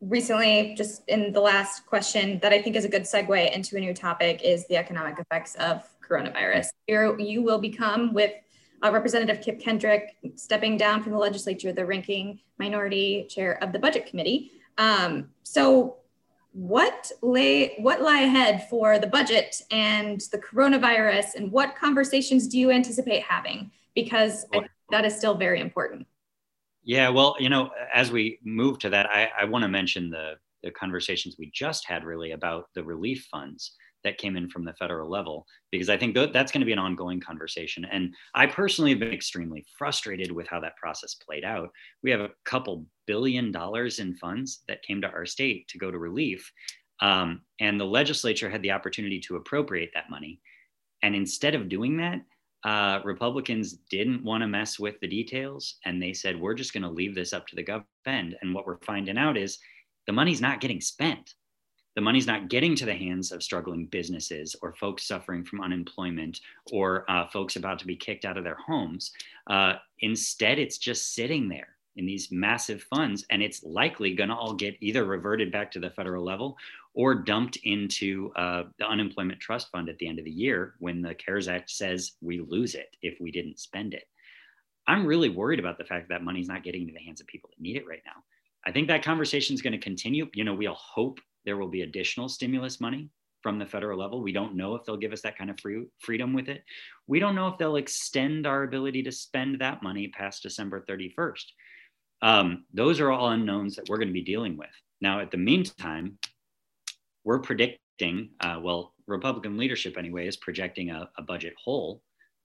recently, 0.00 0.74
just 0.76 1.02
in 1.08 1.32
the 1.32 1.40
last 1.40 1.86
question, 1.86 2.40
that 2.40 2.52
I 2.52 2.60
think 2.60 2.74
is 2.74 2.84
a 2.84 2.88
good 2.88 3.04
segue 3.04 3.52
into 3.52 3.76
a 3.76 3.80
new 3.80 3.94
topic 3.94 4.42
is 4.42 4.66
the 4.66 4.76
economic 4.76 5.20
effects 5.20 5.54
of 5.54 5.84
coronavirus. 6.06 6.70
You 6.88 7.42
will 7.42 7.58
become 7.60 8.12
with 8.12 8.32
uh, 8.82 8.90
Representative 8.90 9.40
Kip 9.40 9.60
Kendrick 9.60 10.16
stepping 10.34 10.76
down 10.76 11.00
from 11.00 11.12
the 11.12 11.18
legislature, 11.18 11.72
the 11.72 11.86
ranking 11.86 12.40
minority 12.58 13.26
chair 13.30 13.62
of 13.62 13.72
the 13.72 13.78
budget 13.78 14.06
committee. 14.06 14.50
Um, 14.78 15.28
so, 15.44 15.98
what 16.52 17.12
lay 17.22 17.76
what 17.78 18.02
lie 18.02 18.22
ahead 18.22 18.68
for 18.68 18.98
the 18.98 19.06
budget 19.06 19.62
and 19.70 20.20
the 20.32 20.38
coronavirus, 20.38 21.36
and 21.36 21.52
what 21.52 21.76
conversations 21.76 22.48
do 22.48 22.58
you 22.58 22.72
anticipate 22.72 23.22
having? 23.22 23.70
Because 23.94 24.44
that 24.90 25.04
is 25.04 25.16
still 25.16 25.36
very 25.36 25.60
important. 25.60 26.06
Yeah, 26.88 27.10
well, 27.10 27.36
you 27.38 27.50
know, 27.50 27.70
as 27.92 28.10
we 28.10 28.38
move 28.42 28.78
to 28.78 28.88
that, 28.88 29.10
I, 29.10 29.28
I 29.38 29.44
want 29.44 29.62
to 29.62 29.68
mention 29.68 30.08
the 30.08 30.36
the 30.62 30.70
conversations 30.70 31.36
we 31.38 31.50
just 31.54 31.86
had 31.86 32.02
really 32.02 32.32
about 32.32 32.64
the 32.74 32.82
relief 32.82 33.28
funds 33.30 33.76
that 34.02 34.16
came 34.16 34.36
in 34.36 34.48
from 34.48 34.64
the 34.64 34.72
federal 34.72 35.08
level 35.08 35.46
because 35.70 35.88
I 35.90 35.96
think 35.96 36.14
th- 36.14 36.32
that's 36.32 36.50
going 36.50 36.62
to 36.62 36.66
be 36.66 36.72
an 36.72 36.78
ongoing 36.80 37.20
conversation. 37.20 37.84
And 37.84 38.12
I 38.34 38.46
personally 38.46 38.90
have 38.90 38.98
been 38.98 39.12
extremely 39.12 39.64
frustrated 39.76 40.32
with 40.32 40.48
how 40.48 40.58
that 40.60 40.76
process 40.76 41.14
played 41.14 41.44
out. 41.44 41.68
We 42.02 42.10
have 42.10 42.20
a 42.20 42.30
couple 42.44 42.86
billion 43.06 43.52
dollars 43.52 43.98
in 43.98 44.16
funds 44.16 44.62
that 44.66 44.82
came 44.82 45.00
to 45.02 45.10
our 45.10 45.26
state 45.26 45.68
to 45.68 45.78
go 45.78 45.90
to 45.90 45.98
relief, 45.98 46.50
um, 47.02 47.42
and 47.60 47.78
the 47.78 47.84
legislature 47.84 48.48
had 48.48 48.62
the 48.62 48.72
opportunity 48.72 49.20
to 49.28 49.36
appropriate 49.36 49.90
that 49.92 50.10
money. 50.10 50.40
And 51.02 51.14
instead 51.14 51.54
of 51.54 51.68
doing 51.68 51.98
that, 51.98 52.22
uh, 52.64 53.00
Republicans 53.04 53.74
didn't 53.90 54.24
want 54.24 54.42
to 54.42 54.48
mess 54.48 54.78
with 54.78 54.98
the 55.00 55.06
details, 55.06 55.76
and 55.84 56.02
they 56.02 56.12
said, 56.12 56.40
"We're 56.40 56.54
just 56.54 56.72
going 56.72 56.82
to 56.82 56.90
leave 56.90 57.14
this 57.14 57.32
up 57.32 57.46
to 57.48 57.56
the 57.56 57.62
government." 57.62 58.34
And 58.40 58.54
what 58.54 58.66
we're 58.66 58.78
finding 58.78 59.18
out 59.18 59.36
is 59.36 59.58
the 60.06 60.12
money's 60.12 60.40
not 60.40 60.60
getting 60.60 60.80
spent 60.80 61.34
the 61.98 62.02
money's 62.02 62.28
not 62.28 62.48
getting 62.48 62.76
to 62.76 62.84
the 62.84 62.94
hands 62.94 63.32
of 63.32 63.42
struggling 63.42 63.86
businesses 63.86 64.54
or 64.62 64.72
folks 64.74 65.04
suffering 65.04 65.44
from 65.44 65.60
unemployment 65.60 66.40
or 66.70 67.04
uh, 67.10 67.26
folks 67.26 67.56
about 67.56 67.80
to 67.80 67.88
be 67.88 67.96
kicked 67.96 68.24
out 68.24 68.36
of 68.36 68.44
their 68.44 68.58
homes. 68.64 69.10
Uh, 69.50 69.72
instead, 69.98 70.60
it's 70.60 70.78
just 70.78 71.12
sitting 71.12 71.48
there 71.48 71.77
in 71.98 72.06
these 72.06 72.30
massive 72.30 72.82
funds, 72.84 73.26
and 73.30 73.42
it's 73.42 73.62
likely 73.62 74.14
going 74.14 74.30
to 74.30 74.34
all 74.34 74.54
get 74.54 74.76
either 74.80 75.04
reverted 75.04 75.52
back 75.52 75.70
to 75.72 75.80
the 75.80 75.90
federal 75.90 76.24
level 76.24 76.56
or 76.94 77.14
dumped 77.14 77.58
into 77.64 78.32
uh, 78.36 78.64
the 78.78 78.86
unemployment 78.86 79.40
trust 79.40 79.70
fund 79.70 79.88
at 79.88 79.98
the 79.98 80.08
end 80.08 80.18
of 80.18 80.24
the 80.24 80.30
year 80.30 80.74
when 80.78 81.02
the 81.02 81.14
CARES 81.14 81.48
Act 81.48 81.70
says 81.70 82.12
we 82.20 82.40
lose 82.40 82.74
it 82.74 82.96
if 83.02 83.18
we 83.20 83.30
didn't 83.30 83.58
spend 83.58 83.94
it. 83.94 84.04
I'm 84.86 85.04
really 85.04 85.28
worried 85.28 85.60
about 85.60 85.76
the 85.76 85.84
fact 85.84 86.08
that 86.08 86.24
money's 86.24 86.48
not 86.48 86.64
getting 86.64 86.82
into 86.82 86.94
the 86.94 87.04
hands 87.04 87.20
of 87.20 87.26
people 87.26 87.50
that 87.50 87.62
need 87.62 87.76
it 87.76 87.86
right 87.86 88.02
now. 88.06 88.22
I 88.64 88.72
think 88.72 88.88
that 88.88 89.04
conversation 89.04 89.54
is 89.54 89.62
going 89.62 89.72
to 89.72 89.78
continue. 89.78 90.28
You 90.34 90.44
know, 90.44 90.54
we 90.54 90.66
all 90.66 90.78
hope 90.80 91.20
there 91.44 91.56
will 91.56 91.68
be 91.68 91.82
additional 91.82 92.28
stimulus 92.28 92.80
money 92.80 93.10
from 93.42 93.58
the 93.58 93.66
federal 93.66 93.98
level. 93.98 94.22
We 94.22 94.32
don't 94.32 94.56
know 94.56 94.74
if 94.74 94.84
they'll 94.84 94.96
give 94.96 95.12
us 95.12 95.22
that 95.22 95.38
kind 95.38 95.50
of 95.50 95.60
free, 95.60 95.86
freedom 96.00 96.32
with 96.32 96.48
it. 96.48 96.64
We 97.06 97.20
don't 97.20 97.34
know 97.34 97.48
if 97.48 97.58
they'll 97.58 97.76
extend 97.76 98.46
our 98.46 98.64
ability 98.64 99.02
to 99.04 99.12
spend 99.12 99.60
that 99.60 99.82
money 99.82 100.08
past 100.08 100.42
December 100.42 100.84
31st. 100.88 101.44
Um, 102.22 102.64
those 102.72 103.00
are 103.00 103.10
all 103.10 103.30
unknowns 103.30 103.76
that 103.76 103.88
we're 103.88 103.98
going 103.98 104.08
to 104.08 104.14
be 104.14 104.22
dealing 104.22 104.56
with. 104.56 104.70
Now, 105.00 105.20
at 105.20 105.30
the 105.30 105.36
meantime, 105.36 106.18
we're 107.24 107.38
predicting, 107.38 108.30
uh, 108.40 108.58
well, 108.62 108.94
Republican 109.06 109.56
leadership 109.56 109.96
anyway 109.96 110.26
is 110.26 110.36
projecting 110.36 110.90
a, 110.90 111.08
a 111.16 111.22
budget 111.22 111.54
hole 111.62 112.02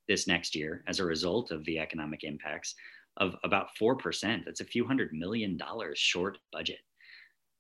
this 0.07 0.27
next 0.27 0.55
year 0.55 0.83
as 0.87 0.99
a 0.99 1.05
result 1.05 1.51
of 1.51 1.63
the 1.65 1.79
economic 1.79 2.23
impacts 2.23 2.75
of 3.17 3.35
about 3.43 3.67
4%. 3.79 4.45
That's 4.45 4.61
a 4.61 4.65
few 4.65 4.85
hundred 4.85 5.13
million 5.13 5.57
dollars 5.57 5.99
short 5.99 6.37
budget. 6.51 6.79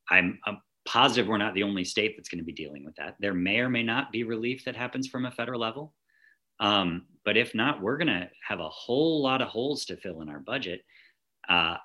I'm, 0.09 0.39
I'm 0.45 0.57
positive 0.85 1.27
we're 1.27 1.37
not 1.37 1.53
the 1.53 1.63
only 1.63 1.83
state 1.83 2.15
that's 2.17 2.29
going 2.29 2.39
to 2.39 2.45
be 2.45 2.53
dealing 2.53 2.83
with 2.83 2.95
that. 2.95 3.15
There 3.19 3.33
may 3.33 3.59
or 3.59 3.69
may 3.69 3.83
not 3.83 4.11
be 4.11 4.23
relief 4.23 4.65
that 4.65 4.75
happens 4.75 5.07
from 5.07 5.25
a 5.25 5.31
federal 5.31 5.59
level. 5.59 5.93
Um, 6.59 7.05
but 7.25 7.37
if 7.37 7.55
not, 7.55 7.81
we're 7.81 7.97
going 7.97 8.07
to 8.07 8.29
have 8.47 8.59
a 8.59 8.69
whole 8.69 9.21
lot 9.21 9.41
of 9.41 9.47
holes 9.47 9.85
to 9.85 9.97
fill 9.97 10.21
in 10.21 10.29
our 10.29 10.39
budget. 10.39 10.81
Uh, 11.47 11.75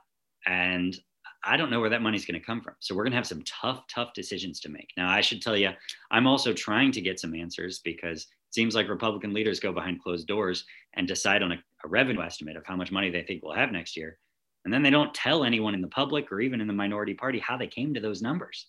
and 0.47 0.97
I 1.45 1.57
don't 1.57 1.71
know 1.71 1.81
where 1.81 1.91
that 1.91 2.03
money's 2.03 2.27
going 2.27 2.39
to 2.39 2.45
come 2.45 2.61
from. 2.61 2.75
So 2.81 2.95
we're 2.95 3.05
going 3.05 3.13
to 3.13 3.19
have 3.19 3.27
some 3.27 3.43
tough, 3.45 3.85
tough 3.89 4.13
decisions 4.13 4.61
to 4.61 4.69
make. 4.69 4.89
Now, 4.97 5.11
I 5.11 5.21
should 5.21 5.41
tell 5.41 5.57
you, 5.57 5.71
I'm 6.11 6.27
also 6.27 6.53
trying 6.53 6.93
to 6.93 7.01
get 7.01 7.21
some 7.21 7.35
answers 7.35 7.81
because 7.85 8.23
it 8.23 8.55
seems 8.55 8.75
like 8.75 8.89
Republican 8.89 9.33
leaders 9.33 9.61
go 9.61 9.73
behind 9.73 10.03
closed 10.03 10.27
doors 10.27 10.65
and 10.95 11.07
decide 11.07 11.43
on 11.43 11.53
a, 11.53 11.57
a 11.85 11.89
revenue 11.89 12.23
estimate 12.23 12.57
of 12.57 12.67
how 12.67 12.77
much 12.77 12.91
money 12.91 13.11
they 13.11 13.23
think 13.23 13.43
we'll 13.43 13.55
have 13.55 13.71
next 13.71 13.97
year. 13.97 14.19
And 14.65 14.75
then 14.75 14.83
they 14.83 14.91
don't 14.91 15.15
tell 15.15 15.45
anyone 15.45 15.75
in 15.75 15.81
the 15.81 15.89
public 15.89 16.31
or 16.33 16.41
even 16.41 16.61
in 16.61 16.67
the 16.67 16.73
minority 16.73 17.15
party 17.15 17.39
how 17.39 17.57
they 17.57 17.69
came 17.69 17.95
to 17.95 18.01
those 18.01 18.21
numbers. 18.21 18.67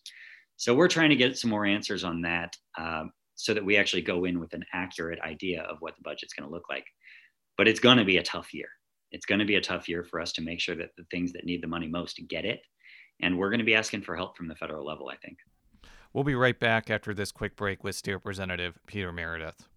So 0.56 0.76
we're 0.76 0.88
trying 0.88 1.10
to 1.10 1.16
get 1.16 1.38
some 1.38 1.50
more 1.50 1.66
answers 1.66 2.04
on 2.04 2.22
that 2.22 2.56
um, 2.78 3.12
so 3.36 3.54
that 3.54 3.66
we 3.66 3.78
actually 3.78 4.04
go 4.04 4.26
in 4.26 4.40
with 4.40 4.54
an 4.54 4.64
accurate 4.74 5.20
idea 5.22 5.64
of 5.64 5.78
what 5.80 5.96
the 5.96 6.04
budget's 6.04 6.34
going 6.34 6.48
to 6.48 6.54
look 6.54 6.70
like. 6.70 6.86
But 7.58 7.68
it's 7.68 7.80
going 7.80 7.98
to 7.98 8.06
be 8.06 8.18
a 8.18 8.24
tough 8.24 8.54
year. 8.54 8.70
It's 9.12 9.26
going 9.26 9.40
to 9.40 9.46
be 9.46 9.56
a 9.56 9.62
tough 9.62 9.90
year 9.90 10.04
for 10.04 10.20
us 10.20 10.32
to 10.34 10.42
make 10.42 10.60
sure 10.60 10.76
that 10.76 10.96
the 10.98 11.06
things 11.12 11.34
that 11.34 11.46
need 11.46 11.62
the 11.62 11.68
money 11.68 11.88
most 11.88 12.20
get 12.28 12.46
it. 12.46 12.62
And 13.22 13.38
we're 13.38 13.50
going 13.50 13.60
to 13.60 13.66
be 13.66 13.76
asking 13.76 14.04
for 14.04 14.16
help 14.16 14.38
from 14.38 14.48
the 14.48 14.56
federal 14.56 14.86
level, 14.86 15.10
I 15.10 15.18
think. 15.18 15.38
We'll 16.14 16.24
be 16.24 16.36
right 16.36 16.60
back 16.60 16.90
after 16.90 17.14
this 17.14 17.32
quick 17.32 17.56
break 17.56 17.84
with 17.84 17.96
State 17.96 18.14
Representative 18.14 18.80
Peter 18.88 19.12
Meredith. 19.12 19.68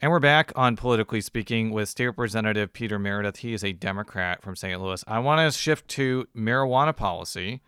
And 0.00 0.12
we're 0.12 0.20
back 0.20 0.52
on 0.54 0.76
Politically 0.76 1.20
Speaking 1.20 1.70
with 1.70 1.88
State 1.88 2.06
Representative 2.06 2.72
Peter 2.72 3.00
Meredith. 3.00 3.38
He 3.38 3.52
is 3.52 3.64
a 3.64 3.72
Democrat 3.72 4.42
from 4.42 4.54
St. 4.54 4.80
Louis. 4.80 5.02
I 5.08 5.18
want 5.18 5.40
to 5.52 5.58
shift 5.58 5.88
to 5.88 6.26
marijuana 6.36 6.94
policy 6.94 7.62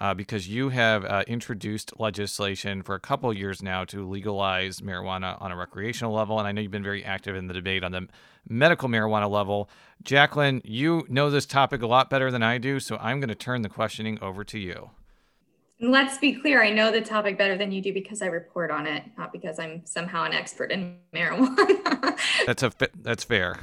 uh, 0.00 0.14
because 0.14 0.48
you 0.48 0.68
have 0.68 1.04
uh, 1.04 1.24
introduced 1.26 1.92
legislation 1.98 2.82
for 2.82 2.94
a 2.94 3.00
couple 3.00 3.32
years 3.32 3.62
now 3.62 3.84
to 3.84 4.08
legalize 4.08 4.80
marijuana 4.80 5.40
on 5.42 5.52
a 5.52 5.56
recreational 5.56 6.12
level. 6.12 6.38
And 6.38 6.46
I 6.46 6.52
know 6.52 6.60
you've 6.60 6.70
been 6.70 6.84
very 6.84 7.04
active 7.04 7.34
in 7.34 7.48
the 7.48 7.54
debate 7.54 7.82
on 7.82 7.92
the 7.92 8.08
medical 8.48 8.88
marijuana 8.88 9.30
level. 9.30 9.68
Jaclyn, 10.02 10.60
you 10.64 11.06
know 11.08 11.30
this 11.30 11.46
topic 11.46 11.82
a 11.82 11.86
lot 11.86 12.10
better 12.10 12.30
than 12.30 12.42
I 12.42 12.58
do, 12.58 12.80
so 12.80 12.96
I'm 13.00 13.20
going 13.20 13.28
to 13.28 13.34
turn 13.34 13.62
the 13.62 13.68
questioning 13.68 14.18
over 14.20 14.44
to 14.44 14.58
you. 14.58 14.90
Let's 15.80 16.18
be 16.18 16.34
clear. 16.34 16.62
I 16.62 16.70
know 16.70 16.92
the 16.92 17.00
topic 17.00 17.36
better 17.36 17.56
than 17.56 17.72
you 17.72 17.82
do 17.82 17.92
because 17.92 18.22
I 18.22 18.26
report 18.26 18.70
on 18.70 18.86
it, 18.86 19.02
not 19.18 19.32
because 19.32 19.58
I'm 19.58 19.84
somehow 19.84 20.22
an 20.24 20.32
expert 20.32 20.70
in 20.70 20.96
marijuana. 21.14 22.16
that's 22.46 22.62
a 22.62 22.72
that's 23.00 23.24
fair. 23.24 23.58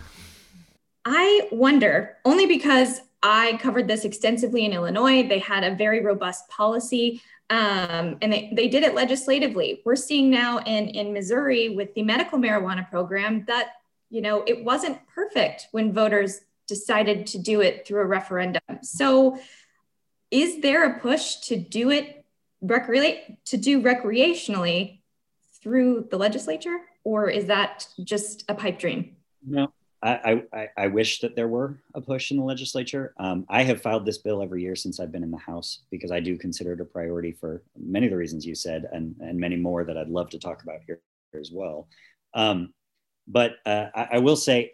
I 1.06 1.48
wonder 1.52 2.18
only 2.26 2.46
because 2.46 3.02
I 3.24 3.58
covered 3.62 3.88
this 3.88 4.04
extensively 4.04 4.66
in 4.66 4.74
Illinois. 4.74 5.28
They 5.28 5.40
had 5.40 5.64
a 5.64 5.76
very 5.76 6.04
robust 6.04 6.50
policy, 6.50 7.22
um, 7.50 8.18
and 8.22 8.32
they, 8.34 8.52
they 8.54 8.68
did 8.68 8.84
it 8.84 8.96
legislatively. 8.96 9.82
We're 9.86 9.96
seeing 9.96 10.30
now 10.30 10.60
in 10.60 10.90
in 10.90 11.14
Missouri 11.14 11.70
with 11.70 11.94
the 11.94 12.04
medical 12.04 12.38
marijuana 12.38 12.90
program 12.90 13.46
that 13.48 13.76
you 14.10 14.22
know 14.22 14.44
it 14.48 14.64
wasn't 14.64 14.98
perfect 15.14 15.68
when 15.72 15.94
voters 15.94 16.42
decided 16.68 17.28
to 17.28 17.40
do 17.40 17.62
it 17.62 17.88
through 17.88 18.02
a 18.02 18.06
referendum. 18.06 18.62
So 18.84 19.40
is 20.32 20.62
there 20.62 20.86
a 20.86 21.00
push 21.00 21.38
to 21.48 21.58
do 21.58 21.90
it 21.90 22.26
to 22.62 23.58
do 23.58 23.82
recreationally 23.82 25.00
through 25.64 26.08
the 26.12 26.18
legislature 26.18 26.78
or 27.04 27.30
is 27.30 27.46
that 27.46 27.88
just 28.04 28.44
a 28.50 28.54
pipe 28.54 28.78
dream 28.78 29.16
no 29.48 29.72
I, 30.02 30.44
I, 30.54 30.68
I 30.78 30.88
wish 30.88 31.20
that 31.20 31.36
there 31.36 31.48
were 31.50 31.78
a 31.94 32.00
push 32.00 32.32
in 32.32 32.38
the 32.38 32.44
legislature. 32.44 33.14
Um, 33.20 33.46
I 33.50 33.64
have 33.64 33.82
filed 33.82 34.06
this 34.06 34.18
bill 34.18 34.42
every 34.42 34.62
year 34.62 34.76
since 34.76 34.98
I've 35.00 35.12
been 35.12 35.24
in 35.24 35.32
the 35.32 35.38
House 35.38 35.82
because 35.92 36.10
I 36.10 36.22
do 36.22 36.38
consider 36.38 36.72
it 36.72 36.80
a 36.80 36.86
priority 36.86 37.34
for 37.34 37.64
many 37.78 38.06
of 38.06 38.12
the 38.12 38.18
reasons 38.18 38.46
you 38.46 38.56
said, 38.56 38.88
and, 38.94 39.14
and 39.20 39.38
many 39.38 39.58
more 39.58 39.84
that 39.84 39.98
I'd 39.98 40.08
love 40.08 40.30
to 40.30 40.40
talk 40.40 40.64
about 40.64 40.80
here, 40.88 41.02
here 41.34 41.42
as 41.42 41.52
well. 41.52 41.90
Um, 42.34 42.74
but 43.30 43.54
uh, 43.66 43.86
I, 43.96 44.08
I 44.14 44.18
will 44.20 44.36
say, 44.36 44.74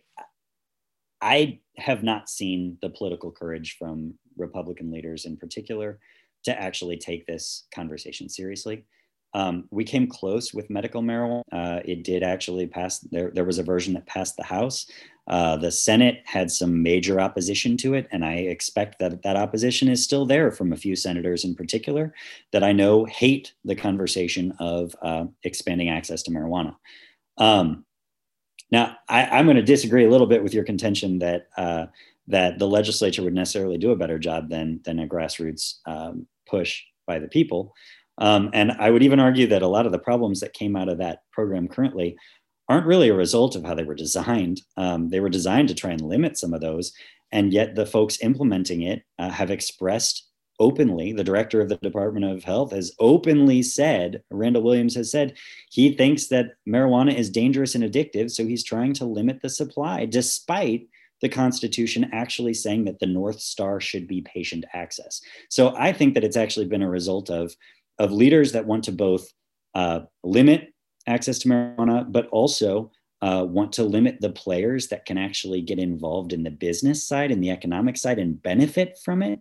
I 1.21 1.59
have 1.77 2.03
not 2.03 2.29
seen 2.29 2.77
the 2.81 2.89
political 2.89 3.31
courage 3.31 3.75
from 3.77 4.15
Republican 4.37 4.91
leaders 4.91 5.25
in 5.25 5.37
particular 5.37 5.99
to 6.45 6.61
actually 6.61 6.97
take 6.97 7.25
this 7.25 7.65
conversation 7.73 8.29
seriously. 8.29 8.85
Um, 9.33 9.67
we 9.69 9.83
came 9.83 10.07
close 10.07 10.53
with 10.53 10.69
medical 10.69 11.01
marijuana. 11.01 11.41
Uh, 11.51 11.81
it 11.83 12.03
did 12.03 12.23
actually 12.23 12.67
pass. 12.67 12.99
There, 12.99 13.31
there 13.31 13.43
was 13.43 13.57
a 13.57 13.63
version 13.63 13.93
that 13.95 14.05
passed 14.05 14.37
the 14.37 14.43
House. 14.43 14.89
Uh, 15.27 15.57
the 15.57 15.71
Senate 15.71 16.21
had 16.23 16.49
some 16.49 16.81
major 16.81 17.19
opposition 17.19 17.75
to 17.77 17.95
it, 17.95 18.07
and 18.11 18.23
I 18.23 18.35
expect 18.35 18.99
that 18.99 19.23
that 19.23 19.35
opposition 19.35 19.89
is 19.89 20.01
still 20.01 20.25
there 20.25 20.51
from 20.51 20.71
a 20.71 20.77
few 20.77 20.95
senators 20.95 21.43
in 21.43 21.53
particular 21.53 22.13
that 22.53 22.63
I 22.63 22.71
know 22.71 23.03
hate 23.05 23.53
the 23.65 23.75
conversation 23.75 24.53
of 24.59 24.95
uh, 25.01 25.25
expanding 25.43 25.89
access 25.89 26.23
to 26.23 26.31
marijuana. 26.31 26.75
Um, 27.37 27.83
now, 28.71 28.95
I, 29.07 29.39
am 29.39 29.45
going 29.45 29.57
to 29.57 29.63
disagree 29.63 30.05
a 30.05 30.09
little 30.09 30.27
bit 30.27 30.43
with 30.43 30.53
your 30.53 30.63
contention 30.63 31.19
that 31.19 31.47
uh, 31.57 31.87
that 32.27 32.57
the 32.57 32.67
legislature 32.67 33.21
would 33.23 33.35
necessarily 33.35 33.77
do 33.77 33.91
a 33.91 33.95
better 33.95 34.17
job 34.17 34.49
than 34.49 34.81
than 34.83 34.99
a 34.99 35.07
grassroots 35.07 35.75
um, 35.85 36.27
push 36.49 36.81
by 37.05 37.19
the 37.19 37.27
people. 37.27 37.73
Um, 38.17 38.49
and 38.53 38.71
I 38.71 38.89
would 38.89 39.03
even 39.03 39.19
argue 39.19 39.47
that 39.47 39.61
a 39.61 39.67
lot 39.67 39.85
of 39.85 39.91
the 39.91 39.99
problems 39.99 40.39
that 40.39 40.53
came 40.53 40.75
out 40.75 40.89
of 40.89 40.97
that 40.99 41.19
program 41.31 41.67
currently 41.67 42.17
aren't 42.69 42.87
really 42.87 43.09
a 43.09 43.15
result 43.15 43.55
of 43.55 43.63
how 43.63 43.75
they 43.75 43.83
were 43.83 43.93
designed. 43.93 44.61
Um, 44.77 45.09
they 45.09 45.19
were 45.19 45.29
designed 45.29 45.67
to 45.67 45.75
try 45.75 45.91
and 45.91 46.01
limit 46.01 46.37
some 46.37 46.53
of 46.53 46.61
those, 46.61 46.93
and 47.31 47.53
yet 47.53 47.75
the 47.75 47.85
folks 47.85 48.23
implementing 48.23 48.81
it 48.81 49.03
uh, 49.19 49.29
have 49.29 49.51
expressed 49.51 50.24
openly, 50.59 51.13
the 51.13 51.23
director 51.23 51.61
of 51.61 51.69
the 51.69 51.77
Department 51.77 52.25
of 52.25 52.43
Health 52.43 52.71
has 52.71 52.93
openly 52.99 53.61
said, 53.61 54.23
Randall 54.31 54.63
Williams 54.63 54.95
has 54.95 55.11
said, 55.11 55.33
he 55.69 55.93
thinks 55.93 56.27
that 56.27 56.53
marijuana 56.67 57.15
is 57.15 57.29
dangerous 57.29 57.75
and 57.75 57.83
addictive. 57.83 58.31
So 58.31 58.45
he's 58.45 58.63
trying 58.63 58.93
to 58.93 59.05
limit 59.05 59.41
the 59.41 59.49
supply, 59.49 60.05
despite 60.05 60.87
the 61.21 61.29
Constitution 61.29 62.09
actually 62.11 62.53
saying 62.53 62.85
that 62.85 62.99
the 62.99 63.05
North 63.05 63.39
Star 63.39 63.79
should 63.79 64.07
be 64.07 64.21
patient 64.21 64.65
access. 64.73 65.21
So 65.49 65.75
I 65.77 65.93
think 65.93 66.13
that 66.13 66.23
it's 66.23 66.37
actually 66.37 66.67
been 66.67 66.81
a 66.81 66.89
result 66.89 67.29
of, 67.29 67.55
of 67.99 68.11
leaders 68.11 68.51
that 68.51 68.65
want 68.65 68.83
to 68.85 68.91
both 68.91 69.31
uh, 69.73 70.01
limit 70.23 70.73
access 71.07 71.39
to 71.39 71.49
marijuana, 71.49 72.11
but 72.11 72.27
also 72.27 72.91
uh, 73.21 73.45
want 73.47 73.71
to 73.73 73.83
limit 73.83 74.19
the 74.21 74.29
players 74.29 74.87
that 74.89 75.05
can 75.05 75.17
actually 75.17 75.61
get 75.61 75.79
involved 75.79 76.33
in 76.33 76.43
the 76.43 76.51
business 76.51 77.07
side 77.07 77.31
and 77.31 77.43
the 77.43 77.49
economic 77.49 77.97
side 77.97 78.19
and 78.19 78.41
benefit 78.43 78.97
from 79.03 79.23
it 79.23 79.39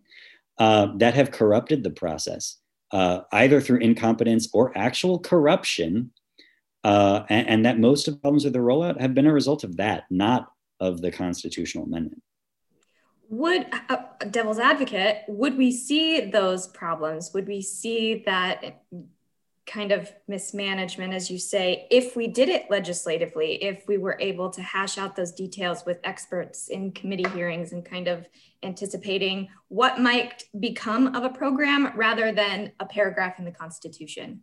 uh, 0.59 0.89
that 0.97 1.15
have 1.15 1.31
corrupted 1.31 1.83
the 1.83 1.91
process, 1.91 2.59
uh, 2.93 3.21
either 3.33 3.61
through 3.61 3.79
incompetence 3.79 4.49
or 4.53 4.77
actual 4.77 5.19
corruption. 5.19 6.11
Uh, 6.83 7.25
and, 7.31 7.49
and, 7.49 7.65
that 7.65 7.79
most 7.79 8.07
of 8.07 8.13
the 8.13 8.21
problems 8.21 8.45
with 8.45 8.53
the 8.53 8.59
rollout 8.59 9.01
have 9.01 9.15
been 9.15 9.27
a 9.27 9.33
result 9.33 9.65
of 9.65 9.79
that, 9.79 10.05
not 10.11 10.53
of 10.81 11.01
the 11.01 11.11
constitutional 11.11 11.85
amendment. 11.85 12.23
Would 13.31 13.67
uh, 13.89 13.97
devil's 14.31 14.59
advocate, 14.59 15.23
would 15.27 15.57
we 15.57 15.73
see 15.73 16.21
those 16.27 16.67
problems? 16.67 17.33
Would 17.33 17.49
we 17.49 17.63
see 17.63 18.23
that 18.27 18.83
kind 19.67 19.93
of 19.93 20.13
mismanagement, 20.29 21.15
as 21.15 21.31
you 21.31 21.39
say, 21.39 21.87
if 21.91 22.17
we 22.17 22.27
did 22.27 22.49
it 22.49 22.67
legislatively, 22.71 23.63
if 23.63 23.87
we 23.89 23.97
were 23.97 24.17
able 24.21 24.51
to 24.51 24.63
hash 24.63 24.99
out 24.99 25.17
those 25.17 25.33
details 25.33 25.85
with 25.87 25.99
experts 26.05 26.69
in 26.69 26.93
committee 26.93 27.29
hearings 27.31 27.73
and 27.73 27.85
kind 27.85 28.09
of 28.09 28.29
anticipating 28.63 29.49
what 29.69 30.01
might 30.01 30.45
become 30.61 31.15
of 31.15 31.25
a 31.25 31.31
program 31.31 31.97
rather 31.97 32.33
than 32.33 32.73
a 32.81 32.87
paragraph 32.87 33.39
in 33.39 33.45
the 33.45 33.53
Constitution? 33.53 34.43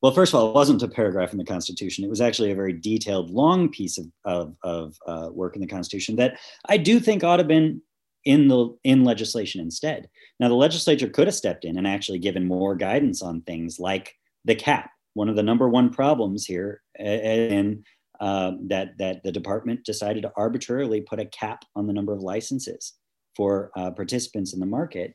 Well, 0.00 0.12
first 0.12 0.32
of 0.32 0.40
all, 0.40 0.48
it 0.48 0.54
wasn't 0.54 0.82
a 0.82 0.88
paragraph 0.88 1.32
in 1.32 1.38
the 1.38 1.44
Constitution. 1.44 2.04
It 2.04 2.10
was 2.10 2.20
actually 2.20 2.52
a 2.52 2.56
very 2.56 2.72
detailed, 2.72 3.30
long 3.30 3.68
piece 3.68 3.98
of, 3.98 4.06
of, 4.24 4.56
of 4.62 4.96
uh, 5.06 5.28
work 5.32 5.56
in 5.56 5.60
the 5.60 5.66
Constitution 5.66 6.16
that 6.16 6.38
I 6.66 6.78
do 6.78 7.00
think 7.00 7.22
ought 7.22 7.36
to 7.36 7.42
have 7.42 7.48
been 7.48 7.82
in 8.24 8.48
the 8.48 8.76
in 8.84 9.04
legislation 9.04 9.60
instead. 9.60 10.08
Now, 10.38 10.48
the 10.48 10.54
legislature 10.54 11.08
could 11.08 11.26
have 11.26 11.34
stepped 11.34 11.64
in 11.64 11.78
and 11.78 11.86
actually 11.86 12.18
given 12.18 12.46
more 12.46 12.74
guidance 12.74 13.22
on 13.22 13.42
things 13.42 13.78
like 13.78 14.14
the 14.44 14.54
cap. 14.54 14.90
One 15.14 15.28
of 15.28 15.36
the 15.36 15.42
number 15.42 15.68
one 15.68 15.90
problems 15.90 16.46
here, 16.46 16.82
and 16.98 17.84
uh, 18.20 18.52
that 18.68 18.96
that 18.98 19.22
the 19.24 19.32
department 19.32 19.84
decided 19.84 20.22
to 20.22 20.32
arbitrarily 20.36 21.00
put 21.00 21.18
a 21.18 21.24
cap 21.26 21.64
on 21.74 21.86
the 21.86 21.92
number 21.92 22.12
of 22.12 22.20
licenses 22.20 22.94
for 23.36 23.70
uh, 23.76 23.90
participants 23.90 24.52
in 24.52 24.60
the 24.60 24.66
market. 24.66 25.14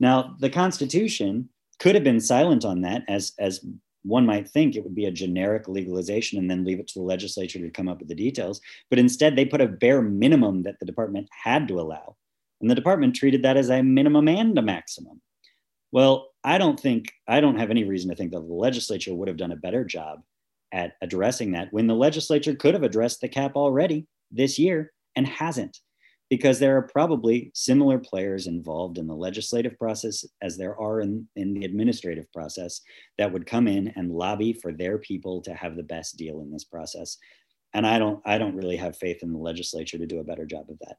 Now, 0.00 0.34
the 0.40 0.50
Constitution 0.50 1.48
could 1.78 1.94
have 1.94 2.04
been 2.04 2.20
silent 2.20 2.64
on 2.64 2.80
that, 2.82 3.02
as 3.08 3.32
as 3.38 3.64
one 4.02 4.24
might 4.24 4.48
think 4.48 4.74
it 4.76 4.84
would 4.84 4.94
be 4.94 5.06
a 5.06 5.10
generic 5.10 5.68
legalization 5.68 6.38
and 6.38 6.48
then 6.50 6.64
leave 6.64 6.78
it 6.78 6.86
to 6.88 6.98
the 6.98 7.04
legislature 7.04 7.58
to 7.58 7.70
come 7.70 7.88
up 7.88 7.98
with 7.98 8.08
the 8.08 8.14
details. 8.14 8.60
But 8.88 9.00
instead, 9.00 9.34
they 9.34 9.44
put 9.44 9.60
a 9.60 9.66
bare 9.66 10.00
minimum 10.00 10.62
that 10.62 10.78
the 10.78 10.86
department 10.86 11.28
had 11.44 11.66
to 11.68 11.80
allow. 11.80 12.16
And 12.60 12.70
the 12.70 12.76
department 12.76 13.16
treated 13.16 13.42
that 13.42 13.56
as 13.56 13.68
a 13.68 13.82
minimum 13.82 14.28
and 14.28 14.56
a 14.56 14.62
maximum. 14.62 15.20
Well, 15.92 16.28
I 16.46 16.58
don't 16.58 16.78
think, 16.78 17.12
I 17.26 17.40
don't 17.40 17.58
have 17.58 17.70
any 17.70 17.82
reason 17.82 18.08
to 18.08 18.16
think 18.16 18.30
that 18.30 18.46
the 18.46 18.54
legislature 18.54 19.12
would 19.12 19.26
have 19.26 19.36
done 19.36 19.50
a 19.50 19.56
better 19.56 19.84
job 19.84 20.22
at 20.72 20.92
addressing 21.02 21.52
that 21.52 21.72
when 21.72 21.88
the 21.88 21.94
legislature 21.94 22.54
could 22.54 22.72
have 22.72 22.84
addressed 22.84 23.20
the 23.20 23.28
cap 23.28 23.56
already 23.56 24.06
this 24.30 24.56
year 24.56 24.92
and 25.16 25.26
hasn't 25.26 25.80
because 26.30 26.60
there 26.60 26.76
are 26.76 26.82
probably 26.82 27.50
similar 27.52 27.98
players 27.98 28.46
involved 28.46 28.98
in 28.98 29.08
the 29.08 29.14
legislative 29.14 29.76
process 29.76 30.24
as 30.40 30.56
there 30.56 30.78
are 30.80 31.00
in, 31.00 31.26
in 31.34 31.52
the 31.52 31.64
administrative 31.64 32.32
process 32.32 32.80
that 33.18 33.32
would 33.32 33.46
come 33.46 33.66
in 33.66 33.92
and 33.96 34.12
lobby 34.12 34.52
for 34.52 34.72
their 34.72 34.98
people 34.98 35.40
to 35.42 35.52
have 35.52 35.76
the 35.76 35.82
best 35.82 36.16
deal 36.16 36.40
in 36.40 36.52
this 36.52 36.64
process. 36.64 37.18
And 37.74 37.86
i 37.86 37.98
don't 37.98 38.20
i 38.24 38.38
don't 38.38 38.56
really 38.56 38.76
have 38.76 38.96
faith 38.96 39.22
in 39.22 39.32
the 39.32 39.38
legislature 39.38 39.98
to 39.98 40.06
do 40.06 40.20
a 40.20 40.24
better 40.24 40.46
job 40.46 40.70
of 40.70 40.78
that 40.78 40.96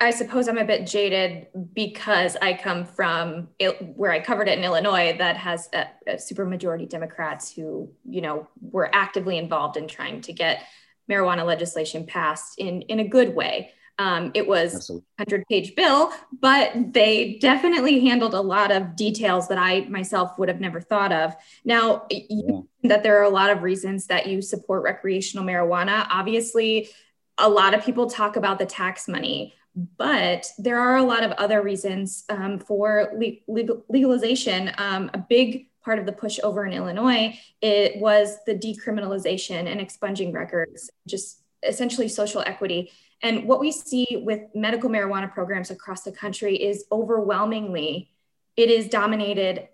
I 0.00 0.10
suppose 0.10 0.48
I'm 0.48 0.56
a 0.56 0.64
bit 0.64 0.86
jaded 0.86 1.48
because 1.74 2.34
I 2.40 2.54
come 2.54 2.86
from 2.86 3.48
where 3.94 4.10
I 4.10 4.20
covered 4.20 4.48
it 4.48 4.58
in 4.58 4.64
Illinois 4.64 5.14
that 5.18 5.36
has 5.36 5.68
a, 5.74 5.88
a 6.06 6.18
super 6.18 6.46
majority 6.46 6.86
Democrats 6.86 7.52
who, 7.52 7.92
you 8.08 8.22
know, 8.22 8.48
were 8.62 8.88
actively 8.94 9.36
involved 9.36 9.76
in 9.76 9.86
trying 9.86 10.22
to 10.22 10.32
get 10.32 10.62
marijuana 11.08 11.44
legislation 11.44 12.06
passed 12.06 12.58
in, 12.58 12.80
in 12.82 13.00
a 13.00 13.08
good 13.08 13.34
way. 13.34 13.72
Um, 13.98 14.30
it 14.32 14.48
was 14.48 14.88
a 14.88 14.94
100 14.94 15.44
page 15.50 15.74
bill, 15.76 16.10
but 16.40 16.72
they 16.94 17.36
definitely 17.38 18.00
handled 18.00 18.32
a 18.32 18.40
lot 18.40 18.72
of 18.72 18.96
details 18.96 19.48
that 19.48 19.58
I 19.58 19.80
myself 19.90 20.38
would 20.38 20.48
have 20.48 20.60
never 20.60 20.80
thought 20.80 21.12
of. 21.12 21.36
Now, 21.66 22.06
yeah. 22.10 22.60
that 22.84 23.02
there 23.02 23.18
are 23.20 23.24
a 23.24 23.28
lot 23.28 23.50
of 23.50 23.62
reasons 23.62 24.06
that 24.06 24.26
you 24.26 24.40
support 24.40 24.82
recreational 24.82 25.44
marijuana. 25.44 26.06
Obviously, 26.10 26.88
a 27.36 27.50
lot 27.50 27.74
of 27.74 27.84
people 27.84 28.08
talk 28.08 28.36
about 28.36 28.58
the 28.58 28.64
tax 28.64 29.06
money 29.06 29.54
but 29.74 30.46
there 30.58 30.80
are 30.80 30.96
a 30.96 31.02
lot 31.02 31.22
of 31.22 31.32
other 31.32 31.62
reasons 31.62 32.24
um, 32.28 32.58
for 32.58 33.12
legal, 33.48 33.84
legalization. 33.88 34.72
Um, 34.78 35.10
a 35.14 35.18
big 35.18 35.68
part 35.84 35.98
of 35.98 36.06
the 36.06 36.12
push 36.12 36.38
over 36.42 36.66
in 36.66 36.72
Illinois 36.72 37.38
it 37.62 38.00
was 38.00 38.36
the 38.46 38.54
decriminalization 38.54 39.70
and 39.70 39.80
expunging 39.80 40.32
records, 40.32 40.90
just 41.06 41.42
essentially 41.66 42.08
social 42.08 42.42
equity. 42.46 42.90
And 43.22 43.44
what 43.46 43.60
we 43.60 43.70
see 43.70 44.06
with 44.24 44.42
medical 44.54 44.88
marijuana 44.88 45.32
programs 45.32 45.70
across 45.70 46.02
the 46.02 46.12
country 46.12 46.56
is 46.56 46.84
overwhelmingly 46.90 48.10
it 48.56 48.70
is 48.70 48.88
dominated 48.88 49.68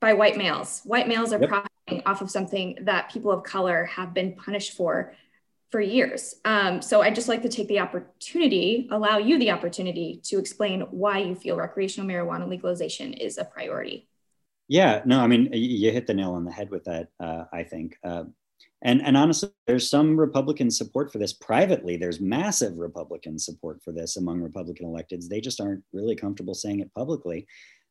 by 0.00 0.12
white 0.12 0.36
males. 0.36 0.80
White 0.84 1.08
males 1.08 1.32
are 1.32 1.40
yep. 1.40 1.48
profiting 1.50 2.02
off 2.06 2.20
of 2.20 2.30
something 2.30 2.78
that 2.82 3.10
people 3.10 3.30
of 3.30 3.42
color 3.42 3.84
have 3.84 4.14
been 4.14 4.34
punished 4.34 4.76
for 4.76 5.14
for 5.70 5.80
years. 5.80 6.36
Um, 6.44 6.80
so 6.80 7.02
I'd 7.02 7.14
just 7.14 7.28
like 7.28 7.42
to 7.42 7.48
take 7.48 7.68
the 7.68 7.80
opportunity, 7.80 8.88
allow 8.90 9.18
you 9.18 9.38
the 9.38 9.50
opportunity 9.50 10.20
to 10.24 10.38
explain 10.38 10.80
why 10.90 11.18
you 11.18 11.34
feel 11.34 11.56
recreational 11.56 12.08
marijuana 12.08 12.48
legalization 12.48 13.12
is 13.12 13.38
a 13.38 13.44
priority. 13.44 14.08
Yeah, 14.68 15.02
no, 15.04 15.20
I 15.20 15.26
mean, 15.26 15.50
you 15.52 15.90
hit 15.90 16.06
the 16.06 16.14
nail 16.14 16.32
on 16.32 16.44
the 16.44 16.52
head 16.52 16.70
with 16.70 16.84
that, 16.84 17.08
uh, 17.20 17.44
I 17.52 17.64
think. 17.64 17.96
Uh, 18.04 18.24
and, 18.82 19.02
and 19.02 19.16
honestly, 19.16 19.50
there's 19.66 19.88
some 19.88 20.18
Republican 20.18 20.70
support 20.70 21.10
for 21.10 21.18
this 21.18 21.32
privately. 21.32 21.96
There's 21.96 22.20
massive 22.20 22.78
Republican 22.78 23.38
support 23.38 23.82
for 23.82 23.92
this 23.92 24.16
among 24.16 24.40
Republican 24.40 24.86
electeds. 24.86 25.28
They 25.28 25.40
just 25.40 25.60
aren't 25.60 25.82
really 25.92 26.14
comfortable 26.14 26.54
saying 26.54 26.80
it 26.80 26.94
publicly. 26.94 27.46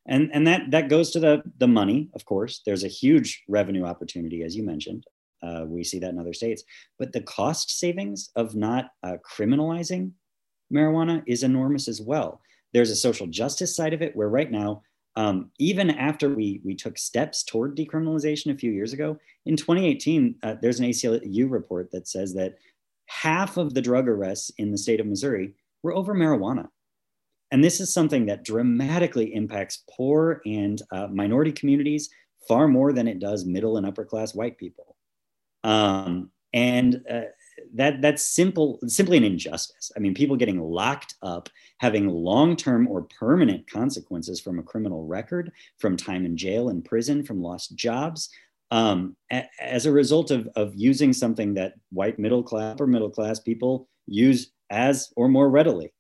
And, 0.08 0.30
and 0.34 0.48
that, 0.48 0.72
that 0.72 0.88
goes 0.88 1.12
to 1.12 1.20
the, 1.20 1.44
the 1.58 1.68
money, 1.68 2.10
of 2.14 2.26
course. 2.26 2.62
There's 2.66 2.86
a 2.86 2.90
huge 2.90 3.44
revenue 3.50 3.84
opportunity, 3.84 4.44
as 4.44 4.56
you 4.56 4.64
mentioned. 4.64 5.04
Uh, 5.42 5.66
we 5.68 5.84
see 5.84 6.00
that 6.00 6.10
in 6.10 6.20
other 6.20 6.34
states. 6.34 6.64
But 6.98 7.14
the 7.14 7.22
cost 7.22 7.80
savings 7.80 8.30
of 8.36 8.56
not 8.56 8.92
uh, 9.04 9.18
criminalizing 9.26 10.12
marijuana 10.74 11.24
is 11.28 11.44
enormous 11.44 11.88
as 11.88 12.02
well. 12.02 12.42
There's 12.74 12.90
a 12.90 12.96
social 12.96 13.28
justice 13.28 13.76
side 13.76 13.94
of 13.94 14.02
it 14.02 14.16
where 14.16 14.30
right 14.30 14.52
now, 14.52 14.82
um, 15.16 15.52
even 15.58 15.90
after 15.90 16.30
we, 16.30 16.62
we 16.64 16.76
took 16.76 16.98
steps 16.98 17.44
toward 17.44 17.76
decriminalization 17.76 18.54
a 18.54 18.58
few 18.58 18.72
years 18.72 18.94
ago, 18.94 19.18
in 19.46 19.56
2018, 19.56 20.36
uh, 20.44 20.56
there's 20.62 20.80
an 20.80 20.88
ACLU 20.88 21.50
report 21.50 21.90
that 21.92 22.08
says 22.08 22.34
that 22.36 22.56
half 23.08 23.58
of 23.58 23.74
the 23.74 23.82
drug 23.82 24.08
arrests 24.08 24.52
in 24.58 24.72
the 24.72 24.78
state 24.78 25.00
of 25.00 25.08
Missouri 25.08 25.54
were 25.82 25.96
over 25.96 26.14
marijuana. 26.14 26.68
And 27.52 27.64
this 27.64 27.80
is 27.80 27.94
something 27.94 28.26
that 28.26 28.44
dramatically 28.44 29.34
impacts 29.34 29.84
poor 29.90 30.42
and 30.46 30.82
uh, 30.92 31.08
minority 31.08 31.54
communities 31.54 32.10
far 32.48 32.68
more 32.68 32.92
than 32.92 33.08
it 33.08 33.20
does 33.20 33.46
middle 33.46 33.78
and 33.78 33.86
upper 33.86 34.04
class 34.04 34.36
white 34.36 34.58
people. 34.58 34.97
Um, 35.68 36.32
and 36.54 37.04
uh, 37.12 37.22
that 37.76 38.02
that's 38.02 38.24
simple, 38.26 38.80
simply 38.88 39.18
an 39.18 39.24
injustice. 39.24 39.92
I 39.96 40.00
mean, 40.00 40.14
people 40.14 40.38
getting 40.38 40.62
locked 40.62 41.16
up, 41.22 41.50
having 41.80 42.08
long-term 42.08 42.88
or 42.88 43.02
permanent 43.20 43.70
consequences 43.70 44.40
from 44.40 44.60
a 44.60 44.64
criminal 44.64 45.06
record, 45.06 45.52
from 45.78 45.98
time 45.98 46.26
in 46.26 46.38
jail 46.38 46.70
and 46.70 46.86
prison, 46.86 47.24
from 47.24 47.42
lost 47.42 47.76
jobs, 47.76 48.30
um, 48.72 49.18
a- 49.32 49.50
as 49.62 49.86
a 49.86 49.92
result 49.92 50.32
of, 50.32 50.48
of 50.56 50.74
using 50.76 51.12
something 51.14 51.54
that 51.56 51.74
white 51.92 52.18
middle 52.18 52.44
class 52.44 52.78
or 52.80 52.88
middle 52.88 53.10
class 53.10 53.40
people 53.40 53.90
use 54.08 54.52
as 54.70 55.12
or 55.18 55.28
more 55.28 55.50
readily. 55.50 55.92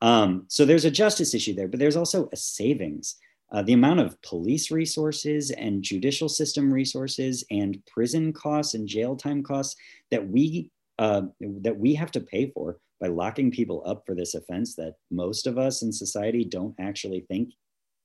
Um, 0.00 0.46
so 0.48 0.64
there's 0.64 0.84
a 0.84 0.90
justice 0.90 1.32
issue 1.32 1.54
there, 1.54 1.68
but 1.68 1.78
there's 1.78 1.96
also 1.96 2.28
a 2.32 2.36
savings 2.36 3.16
uh, 3.52 3.62
the 3.62 3.74
amount 3.74 4.00
of 4.00 4.20
police 4.22 4.70
resources 4.70 5.50
and 5.50 5.82
judicial 5.82 6.28
system 6.28 6.72
resources 6.72 7.44
and 7.50 7.78
prison 7.86 8.32
costs 8.32 8.74
and 8.74 8.88
jail 8.88 9.14
time 9.14 9.42
costs 9.42 9.76
that 10.10 10.26
we 10.26 10.70
uh, 10.98 11.22
that 11.60 11.76
we 11.76 11.94
have 11.94 12.10
to 12.12 12.20
pay 12.20 12.50
for 12.50 12.78
by 13.00 13.08
locking 13.08 13.50
people 13.50 13.82
up 13.86 14.04
for 14.06 14.14
this 14.14 14.34
offense 14.34 14.74
that 14.76 14.94
most 15.10 15.46
of 15.46 15.58
us 15.58 15.82
in 15.82 15.92
society 15.92 16.44
don't 16.44 16.74
actually 16.78 17.26
think 17.28 17.50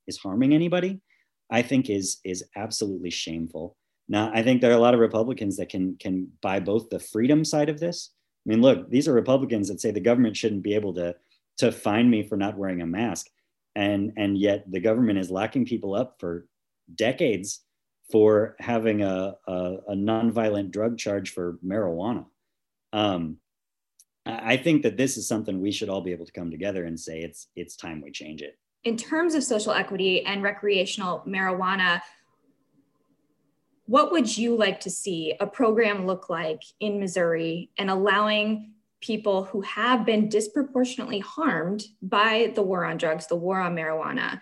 is 0.07 0.17
harming 0.17 0.53
anybody, 0.53 0.99
I 1.51 1.61
think 1.61 1.89
is 1.89 2.17
is 2.25 2.43
absolutely 2.55 3.11
shameful. 3.11 3.77
Now, 4.09 4.31
I 4.33 4.41
think 4.41 4.61
there 4.61 4.71
are 4.71 4.77
a 4.77 4.79
lot 4.79 4.93
of 4.93 4.99
Republicans 4.99 5.57
that 5.57 5.69
can 5.69 5.95
can 5.99 6.31
buy 6.41 6.59
both 6.59 6.89
the 6.89 6.99
freedom 6.99 7.45
side 7.45 7.69
of 7.69 7.79
this. 7.79 8.11
I 8.45 8.49
mean, 8.49 8.61
look, 8.61 8.89
these 8.89 9.07
are 9.07 9.13
Republicans 9.13 9.67
that 9.67 9.81
say 9.81 9.91
the 9.91 9.99
government 9.99 10.35
shouldn't 10.35 10.63
be 10.63 10.75
able 10.75 10.93
to 10.95 11.15
to 11.59 11.71
fine 11.71 12.09
me 12.09 12.23
for 12.23 12.37
not 12.37 12.57
wearing 12.57 12.81
a 12.81 12.85
mask, 12.85 13.27
and 13.77 14.11
and 14.17 14.37
yet 14.37 14.69
the 14.69 14.79
government 14.79 15.19
is 15.19 15.29
locking 15.29 15.63
people 15.63 15.93
up 15.93 16.15
for 16.19 16.47
decades 16.93 17.61
for 18.11 18.55
having 18.59 19.03
a 19.03 19.35
a, 19.47 19.77
a 19.89 19.95
nonviolent 19.95 20.71
drug 20.71 20.97
charge 20.97 21.29
for 21.29 21.59
marijuana. 21.63 22.25
Um, 22.91 23.37
I 24.25 24.57
think 24.57 24.81
that 24.81 24.97
this 24.97 25.15
is 25.15 25.27
something 25.27 25.61
we 25.61 25.71
should 25.71 25.89
all 25.89 26.01
be 26.01 26.11
able 26.11 26.25
to 26.25 26.31
come 26.31 26.49
together 26.49 26.85
and 26.85 26.99
say 26.99 27.21
it's 27.21 27.47
it's 27.55 27.75
time 27.77 28.01
we 28.01 28.11
change 28.11 28.41
it. 28.41 28.57
In 28.83 28.97
terms 28.97 29.35
of 29.35 29.43
social 29.43 29.73
equity 29.73 30.25
and 30.25 30.41
recreational 30.41 31.23
marijuana, 31.27 32.01
what 33.85 34.11
would 34.11 34.35
you 34.35 34.55
like 34.55 34.79
to 34.81 34.89
see 34.89 35.35
a 35.39 35.45
program 35.45 36.07
look 36.07 36.29
like 36.29 36.61
in 36.79 36.99
Missouri 36.99 37.69
and 37.77 37.89
allowing 37.91 38.73
people 39.01 39.43
who 39.45 39.61
have 39.61 40.05
been 40.05 40.29
disproportionately 40.29 41.19
harmed 41.19 41.83
by 42.01 42.51
the 42.55 42.61
war 42.61 42.85
on 42.85 42.97
drugs, 42.97 43.27
the 43.27 43.35
war 43.35 43.59
on 43.59 43.75
marijuana, 43.75 44.41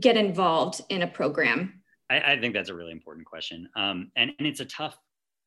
get 0.00 0.16
involved 0.16 0.80
in 0.88 1.02
a 1.02 1.06
program? 1.06 1.82
I, 2.10 2.32
I 2.32 2.40
think 2.40 2.54
that's 2.54 2.70
a 2.70 2.74
really 2.74 2.92
important 2.92 3.26
question. 3.26 3.68
Um, 3.76 4.10
and, 4.16 4.32
and 4.38 4.46
it's 4.46 4.60
a 4.60 4.64
tough 4.64 4.98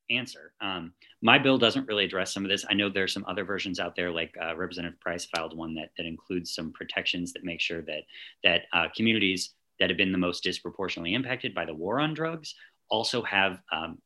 answer. 0.10 0.54
Um, 0.62 0.94
my 1.22 1.38
bill 1.38 1.58
doesn't 1.58 1.88
really 1.88 2.06
address 2.06 2.34
some 2.34 2.44
of 2.44 2.50
this. 2.50 2.66
I 2.70 2.74
know 2.74 2.90
there's 2.90 3.14
some 3.14 3.26
other 3.28 3.46
versions 3.46 3.80
out 3.80 3.96
there, 3.96 4.12
like 4.12 4.36
uh, 4.42 4.56
Representative 4.56 5.00
Price 5.00 5.26
filed 5.26 5.56
one 5.56 5.74
that, 5.76 5.90
that 5.98 6.06
includes 6.06 6.54
some 6.54 6.72
protections 6.74 7.34
that 7.34 7.44
make 7.44 7.62
sure 7.62 7.82
that, 7.84 8.04
that 8.44 8.64
uh, 8.74 8.88
communities 8.96 9.54
that 9.80 9.90
have 9.90 9.98
been 9.98 10.12
the 10.12 10.18
most 10.18 10.44
disproportionately 10.44 11.14
impacted 11.14 11.56
by 11.56 11.66
the 11.66 11.74
war 11.74 12.00
on 12.00 12.14
drugs 12.14 12.56
also 12.90 13.22
have 13.24 13.62
um, 13.72 13.98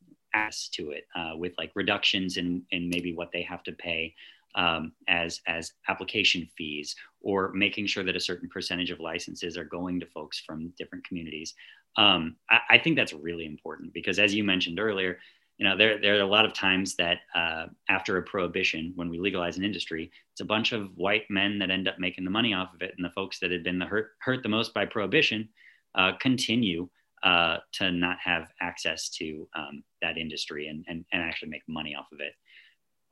to 0.74 0.90
it 0.90 1.06
uh, 1.14 1.32
with 1.36 1.52
like 1.58 1.70
reductions 1.74 2.36
in, 2.36 2.62
in 2.70 2.88
maybe 2.88 3.14
what 3.14 3.30
they 3.32 3.42
have 3.42 3.62
to 3.64 3.72
pay 3.72 4.14
um, 4.54 4.92
as, 5.08 5.40
as 5.46 5.72
application 5.88 6.48
fees 6.56 6.96
or 7.20 7.52
making 7.52 7.86
sure 7.86 8.04
that 8.04 8.16
a 8.16 8.20
certain 8.20 8.48
percentage 8.48 8.90
of 8.90 9.00
licenses 9.00 9.56
are 9.56 9.64
going 9.64 10.00
to 10.00 10.06
folks 10.06 10.40
from 10.40 10.72
different 10.78 11.06
communities. 11.06 11.54
Um, 11.96 12.36
I, 12.50 12.60
I, 12.70 12.78
think 12.78 12.96
that's 12.96 13.12
really 13.12 13.46
important 13.46 13.92
because 13.92 14.18
as 14.18 14.34
you 14.34 14.44
mentioned 14.44 14.78
earlier, 14.78 15.18
you 15.58 15.66
know, 15.66 15.76
there, 15.76 15.98
there 16.00 16.16
are 16.16 16.20
a 16.20 16.26
lot 16.26 16.44
of 16.44 16.52
times 16.52 16.94
that 16.96 17.18
uh, 17.34 17.66
after 17.88 18.18
a 18.18 18.22
prohibition, 18.22 18.92
when 18.94 19.08
we 19.08 19.18
legalize 19.18 19.56
an 19.56 19.64
industry, 19.64 20.10
it's 20.32 20.42
a 20.42 20.44
bunch 20.44 20.72
of 20.72 20.90
white 20.96 21.24
men 21.30 21.58
that 21.58 21.70
end 21.70 21.88
up 21.88 21.98
making 21.98 22.24
the 22.24 22.30
money 22.30 22.52
off 22.52 22.74
of 22.74 22.82
it. 22.82 22.94
And 22.96 23.04
the 23.04 23.10
folks 23.10 23.38
that 23.40 23.50
had 23.50 23.64
been 23.64 23.78
the 23.78 23.86
hurt, 23.86 24.10
hurt 24.18 24.42
the 24.42 24.50
most 24.50 24.74
by 24.74 24.84
prohibition 24.84 25.48
uh, 25.94 26.12
continue 26.20 26.88
uh, 27.22 27.58
to 27.72 27.90
not 27.90 28.18
have 28.22 28.48
access 28.60 29.08
to 29.08 29.48
um, 29.56 29.82
that 30.02 30.16
industry 30.18 30.68
and, 30.68 30.84
and, 30.88 31.04
and 31.12 31.22
actually 31.22 31.48
make 31.48 31.62
money 31.68 31.94
off 31.94 32.06
of 32.12 32.20
it. 32.20 32.32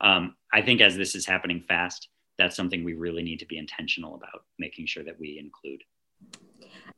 Um, 0.01 0.37
I 0.53 0.63
think 0.63 0.81
as 0.81 0.97
this 0.97 1.15
is 1.15 1.27
happening 1.27 1.65
fast, 1.67 2.09
that's 2.39 2.57
something 2.57 2.85
we 2.85 2.95
really 2.95 3.23
need 3.23 3.39
to 3.39 3.47
be 3.47 3.59
intentional 3.59 4.17
about 4.17 4.45
making 4.59 4.87
sure 4.87 5.05
that 5.05 5.19
we 5.19 5.39
include. 5.39 5.83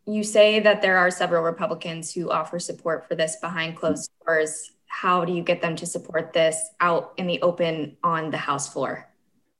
You 0.06 0.22
say 0.22 0.60
that 0.60 0.82
there 0.82 0.96
are 0.96 1.10
several 1.10 1.42
Republicans 1.42 2.12
who 2.12 2.30
offer 2.30 2.58
support 2.58 3.06
for 3.08 3.14
this 3.14 3.36
behind 3.36 3.76
closed 3.76 4.10
doors. 4.24 4.72
How 4.86 5.24
do 5.24 5.32
you 5.32 5.42
get 5.42 5.60
them 5.60 5.76
to 5.76 5.86
support 5.86 6.32
this 6.32 6.58
out 6.80 7.12
in 7.16 7.26
the 7.26 7.40
open 7.42 7.96
on 8.02 8.30
the 8.30 8.38
House 8.38 8.72
floor? 8.72 9.08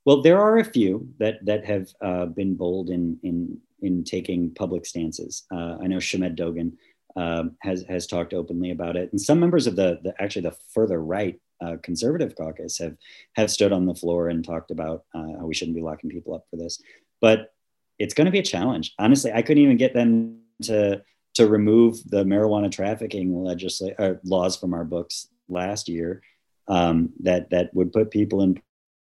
Well, 0.05 0.23
there 0.23 0.41
are 0.41 0.59
a 0.59 0.65
few 0.65 1.09
that 1.19 1.45
that 1.45 1.65
have 1.67 1.89
uh, 2.01 2.27
been 2.27 2.55
bold 2.55 2.91
in 2.91 3.19
in 3.23 3.59
in 3.83 4.05
taking 4.05 4.55
public 4.55 4.87
stances. 4.87 5.45
Uh, 5.53 5.77
I 5.83 5.89
know 5.89 5.99
Shamed 5.99 6.37
Dogan 6.37 6.79
um, 7.17 7.57
has 7.61 7.85
has 7.89 8.07
talked 8.07 8.35
openly 8.35 8.71
about 8.71 8.97
it, 8.97 9.11
and 9.13 9.21
some 9.21 9.41
members 9.41 9.67
of 9.67 9.77
the, 9.77 9.99
the 10.03 10.15
actually 10.21 10.43
the 10.43 10.57
further 10.75 11.03
right 11.03 11.41
uh, 11.61 11.77
conservative 11.83 12.35
caucus 12.37 12.79
have 12.79 12.97
have 13.35 13.51
stood 13.51 13.73
on 13.73 13.87
the 13.87 13.95
floor 13.95 14.29
and 14.29 14.45
talked 14.45 14.71
about 14.71 15.05
uh, 15.15 15.39
how 15.39 15.47
we 15.47 15.55
shouldn't 15.55 15.77
be 15.77 15.83
locking 15.83 16.11
people 16.11 16.35
up 16.35 16.45
for 16.51 16.57
this. 16.57 16.81
But 17.21 17.53
it's 17.99 18.15
going 18.15 18.27
to 18.27 18.31
be 18.31 18.39
a 18.39 18.45
challenge. 18.45 18.95
Honestly, 18.99 19.33
I 19.33 19.43
couldn't 19.43 19.63
even 19.63 19.79
get 19.79 19.95
them 19.95 20.41
to 20.63 21.03
to 21.35 21.47
remove 21.47 21.99
the 22.09 22.25
marijuana 22.25 22.71
trafficking 22.71 23.31
legisla- 23.31 23.95
uh, 23.99 24.15
laws 24.25 24.57
from 24.57 24.73
our 24.73 24.85
books 24.85 25.29
last 25.49 25.89
year 25.89 26.23
um, 26.69 27.13
that 27.21 27.51
that 27.51 27.75
would 27.75 27.93
put 27.93 28.11
people 28.11 28.43
in 28.43 28.61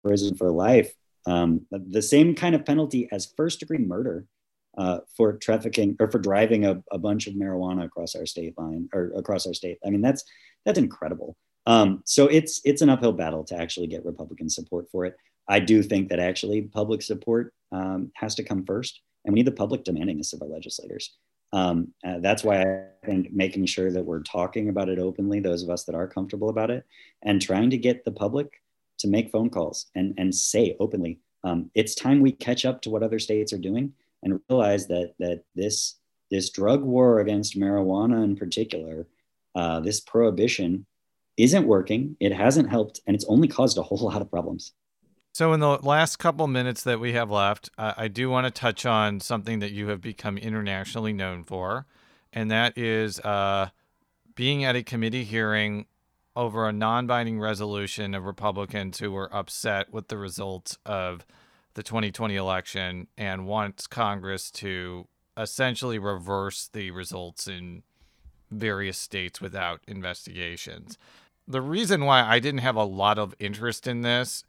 prison 0.03 0.35
for 0.35 0.51
life. 0.51 0.93
Um, 1.27 1.65
the 1.71 2.01
same 2.01 2.35
kind 2.35 2.53
of 2.53 2.65
penalty 2.65 3.09
as 3.11 3.33
first 3.35 3.59
degree 3.59 3.79
murder 3.79 4.27
uh, 4.77 4.99
for 5.15 5.37
trafficking 5.37 5.95
or 5.99 6.09
for 6.11 6.19
driving 6.19 6.65
a, 6.65 6.81
a, 6.91 6.97
bunch 6.97 7.27
of 7.27 7.33
marijuana 7.33 7.85
across 7.85 8.15
our 8.15 8.25
state 8.25 8.57
line 8.57 8.89
or 8.93 9.11
across 9.15 9.47
our 9.47 9.53
state. 9.53 9.77
I 9.85 9.89
mean, 9.89 10.01
that's 10.01 10.23
that's 10.65 10.79
incredible. 10.79 11.37
Um, 11.65 12.01
so 12.05 12.27
it's 12.27 12.61
it's 12.65 12.81
an 12.81 12.89
uphill 12.89 13.13
battle 13.13 13.43
to 13.45 13.55
actually 13.55 13.87
get 13.87 14.05
Republican 14.05 14.49
support 14.49 14.87
for 14.91 15.05
it. 15.05 15.15
I 15.47 15.59
do 15.59 15.81
think 15.81 16.09
that 16.09 16.19
actually 16.19 16.63
public 16.63 17.01
support 17.01 17.53
um, 17.71 18.11
has 18.15 18.35
to 18.35 18.43
come 18.43 18.65
first, 18.65 19.01
and 19.23 19.33
we 19.33 19.39
need 19.39 19.47
the 19.47 19.51
public 19.51 19.83
demanding 19.83 20.17
this 20.17 20.33
of 20.33 20.41
our 20.41 20.47
legislators. 20.47 21.15
Um, 21.53 21.93
uh, 22.05 22.19
that's 22.19 22.43
why 22.43 22.61
I 22.61 23.05
think 23.05 23.31
making 23.31 23.65
sure 23.67 23.91
that 23.91 24.03
we're 24.03 24.23
talking 24.23 24.69
about 24.69 24.89
it 24.89 24.99
openly, 24.99 25.39
those 25.39 25.63
of 25.63 25.69
us 25.69 25.85
that 25.85 25.95
are 25.95 26.07
comfortable 26.07 26.49
about 26.49 26.71
it, 26.71 26.83
and 27.23 27.41
trying 27.41 27.69
to 27.69 27.77
get 27.77 28.03
the 28.03 28.11
public 28.11 28.61
to 28.99 29.07
make 29.07 29.31
phone 29.31 29.49
calls 29.49 29.87
and 29.95 30.13
and 30.17 30.35
say 30.35 30.75
openly, 30.79 31.19
um, 31.43 31.71
it's 31.75 31.95
time 31.95 32.19
we 32.19 32.31
catch 32.31 32.65
up 32.65 32.81
to 32.81 32.89
what 32.89 33.03
other 33.03 33.19
states 33.19 33.53
are 33.53 33.57
doing 33.57 33.93
and 34.25 34.41
realize 34.49 34.87
that 34.87 35.13
that 35.19 35.43
this 35.55 35.95
this 36.29 36.49
drug 36.49 36.83
war 36.83 37.19
against 37.19 37.57
marijuana 37.57 38.23
in 38.23 38.35
particular, 38.35 39.07
uh, 39.53 39.79
this 39.79 40.01
prohibition, 40.01 40.85
isn't 41.37 41.67
working. 41.67 42.17
It 42.19 42.33
hasn't 42.33 42.69
helped, 42.69 42.99
and 43.05 43.15
it's 43.15 43.25
only 43.29 43.47
caused 43.47 43.77
a 43.77 43.83
whole 43.83 43.99
lot 43.99 44.21
of 44.21 44.29
problems. 44.29 44.73
So, 45.33 45.53
in 45.53 45.59
the 45.59 45.77
last 45.77 46.17
couple 46.17 46.47
minutes 46.47 46.83
that 46.83 46.99
we 46.99 47.13
have 47.13 47.29
left, 47.29 47.69
I 47.77 48.07
do 48.07 48.29
want 48.29 48.45
to 48.45 48.51
touch 48.51 48.85
on 48.85 49.19
something 49.19 49.59
that 49.59 49.71
you 49.71 49.89
have 49.89 50.01
become 50.01 50.37
internationally 50.37 51.13
known 51.13 51.43
for, 51.43 51.85
and 52.33 52.49
that 52.51 52.77
is 52.77 53.19
uh, 53.19 53.69
being 54.35 54.63
at 54.63 54.75
a 54.75 54.83
committee 54.83 55.25
hearing 55.25 55.85
over 56.35 56.67
a 56.67 56.73
non 56.73 57.05
binding 57.05 57.39
resolution 57.39 58.15
of 58.15 58.25
Republicans 58.25 58.99
who 58.99 59.11
were 59.11 59.33
upset 59.33 59.93
with 59.93 60.07
the 60.07 60.17
results 60.17 60.77
of 60.85 61.25
the 61.75 61.83
2020 61.83 62.35
election 62.35 63.07
and 63.17 63.45
wants 63.45 63.85
Congress 63.85 64.49
to 64.49 65.07
essentially 65.37 65.99
reverse 65.99 66.69
the 66.71 66.89
results 66.91 67.47
in 67.47 67.83
various 68.49 68.97
states 68.97 69.41
without 69.41 69.81
investigations. 69.87 70.97
The 71.47 71.61
reason 71.61 72.05
why 72.05 72.23
I 72.23 72.39
didn't 72.39 72.61
have 72.61 72.75
a 72.75 72.83
lot 72.83 73.19
of 73.19 73.35
interest 73.39 73.87
in 73.87 74.01
this 74.01 74.43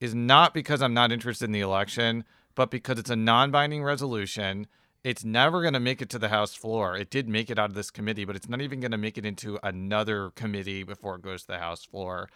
is 0.00 0.14
not 0.14 0.52
because 0.52 0.82
I'm 0.82 0.94
not 0.94 1.12
interested 1.12 1.44
in 1.44 1.52
the 1.52 1.60
election, 1.60 2.24
but 2.54 2.70
because 2.70 2.98
it's 2.98 3.10
a 3.10 3.16
non 3.16 3.50
binding 3.50 3.82
resolution. 3.82 4.66
It's 5.02 5.24
never 5.24 5.62
going 5.62 5.72
to 5.72 5.80
make 5.80 6.02
it 6.02 6.10
to 6.10 6.18
the 6.18 6.28
House 6.28 6.54
floor. 6.54 6.94
It 6.94 7.08
did 7.08 7.26
make 7.26 7.48
it 7.48 7.58
out 7.58 7.70
of 7.70 7.74
this 7.74 7.90
committee, 7.90 8.26
but 8.26 8.36
it's 8.36 8.50
not 8.50 8.60
even 8.60 8.80
going 8.80 8.90
to 8.90 8.98
make 8.98 9.16
it 9.16 9.24
into 9.24 9.58
another 9.62 10.30
committee 10.30 10.82
before 10.82 11.14
it 11.14 11.22
goes 11.22 11.42
to 11.42 11.46
the 11.46 11.58
House 11.58 11.84
floor. 11.86 12.28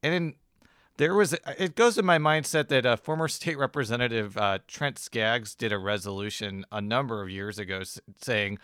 And 0.00 0.34
there 0.96 1.14
was 1.14 1.34
it 1.58 1.74
goes 1.74 1.96
to 1.96 2.02
my 2.02 2.18
mindset 2.18 2.68
that 2.68 2.86
uh, 2.86 2.96
former 2.96 3.28
state 3.28 3.58
representative 3.58 4.36
uh, 4.36 4.58
Trent 4.68 4.98
Skaggs 4.98 5.54
did 5.54 5.72
a 5.72 5.78
resolution 5.78 6.64
a 6.70 6.80
number 6.80 7.22
of 7.22 7.30
years 7.30 7.58
ago 7.58 7.82
saying, 8.20 8.58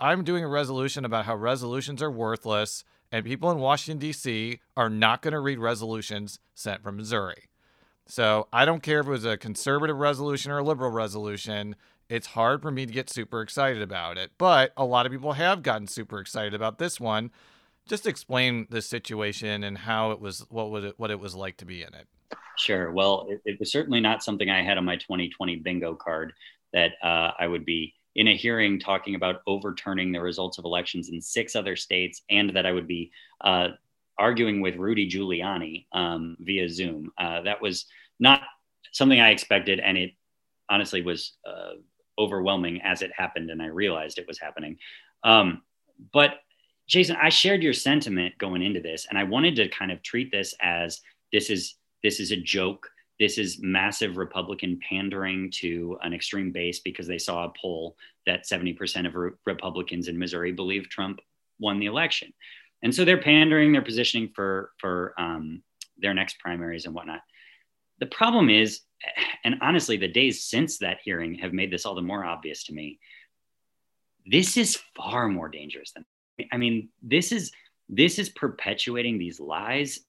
"I'm 0.00 0.24
doing 0.24 0.44
a 0.44 0.48
resolution 0.48 1.04
about 1.04 1.26
how 1.26 1.36
resolutions 1.36 2.02
are 2.02 2.10
worthless, 2.10 2.84
and 3.12 3.24
people 3.24 3.50
in 3.50 3.58
Washington 3.58 3.98
D.C. 4.00 4.60
are 4.76 4.90
not 4.90 5.22
going 5.22 5.32
to 5.32 5.40
read 5.40 5.58
resolutions 5.58 6.40
sent 6.54 6.82
from 6.82 6.96
Missouri." 6.96 7.48
So 8.06 8.48
I 8.52 8.64
don't 8.64 8.82
care 8.82 9.00
if 9.00 9.06
it 9.06 9.10
was 9.10 9.24
a 9.24 9.36
conservative 9.36 9.96
resolution 9.96 10.50
or 10.50 10.58
a 10.58 10.64
liberal 10.64 10.90
resolution. 10.90 11.76
It's 12.08 12.28
hard 12.28 12.60
for 12.60 12.70
me 12.70 12.84
to 12.84 12.92
get 12.92 13.08
super 13.08 13.40
excited 13.40 13.80
about 13.80 14.18
it, 14.18 14.32
but 14.36 14.72
a 14.76 14.84
lot 14.84 15.06
of 15.06 15.12
people 15.12 15.34
have 15.34 15.62
gotten 15.62 15.86
super 15.86 16.18
excited 16.18 16.52
about 16.52 16.78
this 16.78 17.00
one 17.00 17.30
just 17.88 18.06
explain 18.06 18.66
the 18.70 18.82
situation 18.82 19.64
and 19.64 19.76
how 19.76 20.12
it 20.12 20.20
was 20.20 20.46
what 20.50 20.70
was 20.70 20.84
it 20.84 20.94
what 20.98 21.10
it 21.10 21.20
was 21.20 21.34
like 21.34 21.56
to 21.58 21.64
be 21.64 21.82
in 21.82 21.94
it. 21.94 22.06
Sure. 22.58 22.92
Well 22.92 23.26
it, 23.28 23.40
it 23.44 23.60
was 23.60 23.72
certainly 23.72 24.00
not 24.00 24.22
something 24.22 24.50
i 24.50 24.62
had 24.62 24.78
on 24.78 24.84
my 24.84 24.96
2020 24.96 25.56
bingo 25.56 25.94
card 25.94 26.32
that 26.72 26.92
uh, 27.02 27.32
i 27.38 27.46
would 27.46 27.64
be 27.64 27.94
in 28.14 28.28
a 28.28 28.36
hearing 28.36 28.78
talking 28.78 29.14
about 29.14 29.42
overturning 29.46 30.12
the 30.12 30.20
results 30.20 30.58
of 30.58 30.64
elections 30.64 31.08
in 31.08 31.20
six 31.20 31.56
other 31.56 31.76
states 31.76 32.22
and 32.30 32.50
that 32.50 32.66
i 32.66 32.72
would 32.72 32.86
be 32.86 33.10
uh, 33.42 33.68
arguing 34.18 34.60
with 34.60 34.76
rudy 34.76 35.08
giuliani 35.10 35.86
um, 35.92 36.36
via 36.40 36.68
zoom. 36.68 37.10
Uh, 37.18 37.40
that 37.42 37.60
was 37.60 37.86
not 38.20 38.42
something 38.92 39.20
i 39.20 39.30
expected 39.30 39.80
and 39.80 39.96
it 39.98 40.12
honestly 40.68 41.02
was 41.02 41.32
uh, 41.46 41.72
overwhelming 42.18 42.80
as 42.82 43.02
it 43.02 43.10
happened 43.16 43.50
and 43.50 43.62
i 43.62 43.66
realized 43.66 44.18
it 44.18 44.28
was 44.28 44.38
happening. 44.38 44.76
Um, 45.24 45.62
but 46.12 46.40
Jason, 46.88 47.16
I 47.20 47.28
shared 47.28 47.62
your 47.62 47.72
sentiment 47.72 48.36
going 48.38 48.62
into 48.62 48.80
this, 48.80 49.06
and 49.08 49.18
I 49.18 49.24
wanted 49.24 49.56
to 49.56 49.68
kind 49.68 49.92
of 49.92 50.02
treat 50.02 50.30
this 50.30 50.54
as 50.60 51.00
this 51.32 51.50
is 51.50 51.76
this 52.02 52.20
is 52.20 52.32
a 52.32 52.36
joke. 52.36 52.88
This 53.20 53.38
is 53.38 53.60
massive 53.62 54.16
Republican 54.16 54.80
pandering 54.88 55.50
to 55.58 55.96
an 56.02 56.12
extreme 56.12 56.50
base 56.50 56.80
because 56.80 57.06
they 57.06 57.18
saw 57.18 57.44
a 57.44 57.52
poll 57.60 57.96
that 58.26 58.48
70% 58.48 59.06
of 59.06 59.14
re- 59.14 59.30
Republicans 59.46 60.08
in 60.08 60.18
Missouri 60.18 60.50
believe 60.50 60.88
Trump 60.88 61.20
won 61.60 61.78
the 61.78 61.86
election. 61.86 62.32
and 62.82 62.92
so 62.92 63.04
they're 63.04 63.22
pandering, 63.22 63.72
they're 63.72 63.82
positioning 63.82 64.30
for 64.34 64.72
for 64.78 65.14
um, 65.18 65.62
their 65.98 66.14
next 66.14 66.38
primaries 66.40 66.84
and 66.84 66.94
whatnot. 66.94 67.20
The 68.00 68.06
problem 68.06 68.50
is, 68.50 68.80
and 69.44 69.56
honestly, 69.60 69.96
the 69.96 70.08
days 70.08 70.44
since 70.44 70.78
that 70.78 70.98
hearing 71.04 71.36
have 71.36 71.52
made 71.52 71.70
this 71.70 71.86
all 71.86 71.94
the 71.94 72.02
more 72.02 72.24
obvious 72.24 72.64
to 72.64 72.74
me. 72.74 72.98
This 74.26 74.56
is 74.56 74.80
far 74.96 75.28
more 75.28 75.48
dangerous 75.48 75.92
than 75.92 76.04
I 76.52 76.56
mean, 76.56 76.88
this 77.02 77.32
is 77.32 77.52
this 77.88 78.18
is 78.18 78.30
perpetuating 78.30 79.18
these 79.18 79.38
lies 79.38 80.00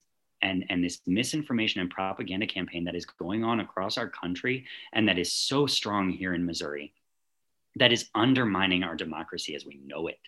and, 0.42 0.66
and 0.70 0.84
this 0.84 1.00
misinformation 1.08 1.82
and 1.82 1.90
propaganda 1.90 2.48
campaign 2.48 2.84
that 2.86 2.96
is 2.96 3.06
going 3.06 3.44
on 3.44 3.60
across 3.60 3.98
our 3.98 4.10
country 4.10 4.66
and 4.94 5.08
that 5.08 5.18
is 5.18 5.34
so 5.34 5.66
strong 5.66 6.10
here 6.10 6.34
in 6.34 6.46
Missouri 6.46 6.94
that 7.78 7.92
is 7.92 8.10
undermining 8.14 8.84
our 8.84 8.96
democracy 8.96 9.56
as 9.56 9.66
we 9.66 9.82
know 9.86 10.08
it. 10.08 10.20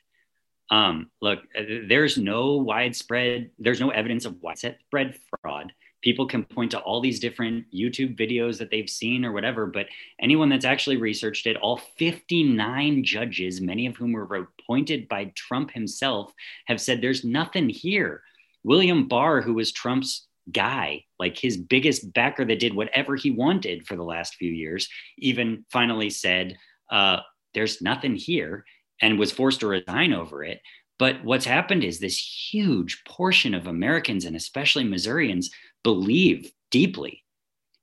Um, 0.71 1.11
look, 1.21 1.39
uh, 1.57 1.63
there's 1.87 2.17
no 2.17 2.55
widespread, 2.55 3.51
there's 3.59 3.79
no 3.79 3.91
evidence 3.91 4.25
of 4.25 4.41
widespread 4.41 5.19
fraud. 5.41 5.71
People 6.01 6.27
can 6.27 6.43
point 6.43 6.71
to 6.71 6.79
all 6.79 7.01
these 7.01 7.19
different 7.19 7.65
YouTube 7.73 8.17
videos 8.17 8.57
that 8.59 8.71
they've 8.71 8.89
seen 8.89 9.25
or 9.25 9.31
whatever, 9.31 9.65
but 9.65 9.87
anyone 10.19 10.49
that's 10.49 10.65
actually 10.65 10.97
researched 10.97 11.45
it, 11.45 11.57
all 11.57 11.77
59 11.77 13.03
judges, 13.03 13.61
many 13.61 13.85
of 13.85 13.95
whom 13.95 14.11
were 14.11 14.25
appointed 14.65 15.08
by 15.08 15.32
Trump 15.36 15.71
himself, 15.71 16.34
have 16.65 16.82
said 16.82 17.01
there's 17.01 17.23
nothing 17.23 17.69
here. 17.69 18.21
William 18.63 19.08
Barr, 19.08 19.41
who 19.41 19.54
was 19.54 19.71
Trump's 19.71 20.28
guy, 20.51 21.04
like 21.19 21.38
his 21.38 21.58
biggest 21.58 22.13
backer 22.13 22.45
that 22.45 22.60
did 22.60 22.73
whatever 22.73 23.15
he 23.15 23.32
wanted 23.32 23.88
for 23.88 23.95
the 23.95 24.04
last 24.04 24.36
few 24.36 24.51
years, 24.51 24.88
even 25.17 25.65
finally 25.71 26.10
said, 26.10 26.58
uh, 26.91 27.19
There's 27.54 27.82
nothing 27.82 28.15
here 28.15 28.65
and 29.01 29.19
was 29.19 29.32
forced 29.32 29.62
to 29.62 29.67
resign 29.67 30.13
over 30.13 30.43
it. 30.43 30.62
But 30.97 31.23
what's 31.23 31.45
happened 31.45 31.84
is 31.84 31.99
this 31.99 32.17
huge 32.51 33.04
portion 33.06 33.54
of 33.54 33.67
Americans 33.67 34.25
and 34.25 34.36
especially 34.36 34.86
Missourians 34.86 35.51
believe 35.84 36.51
deeply 36.71 37.23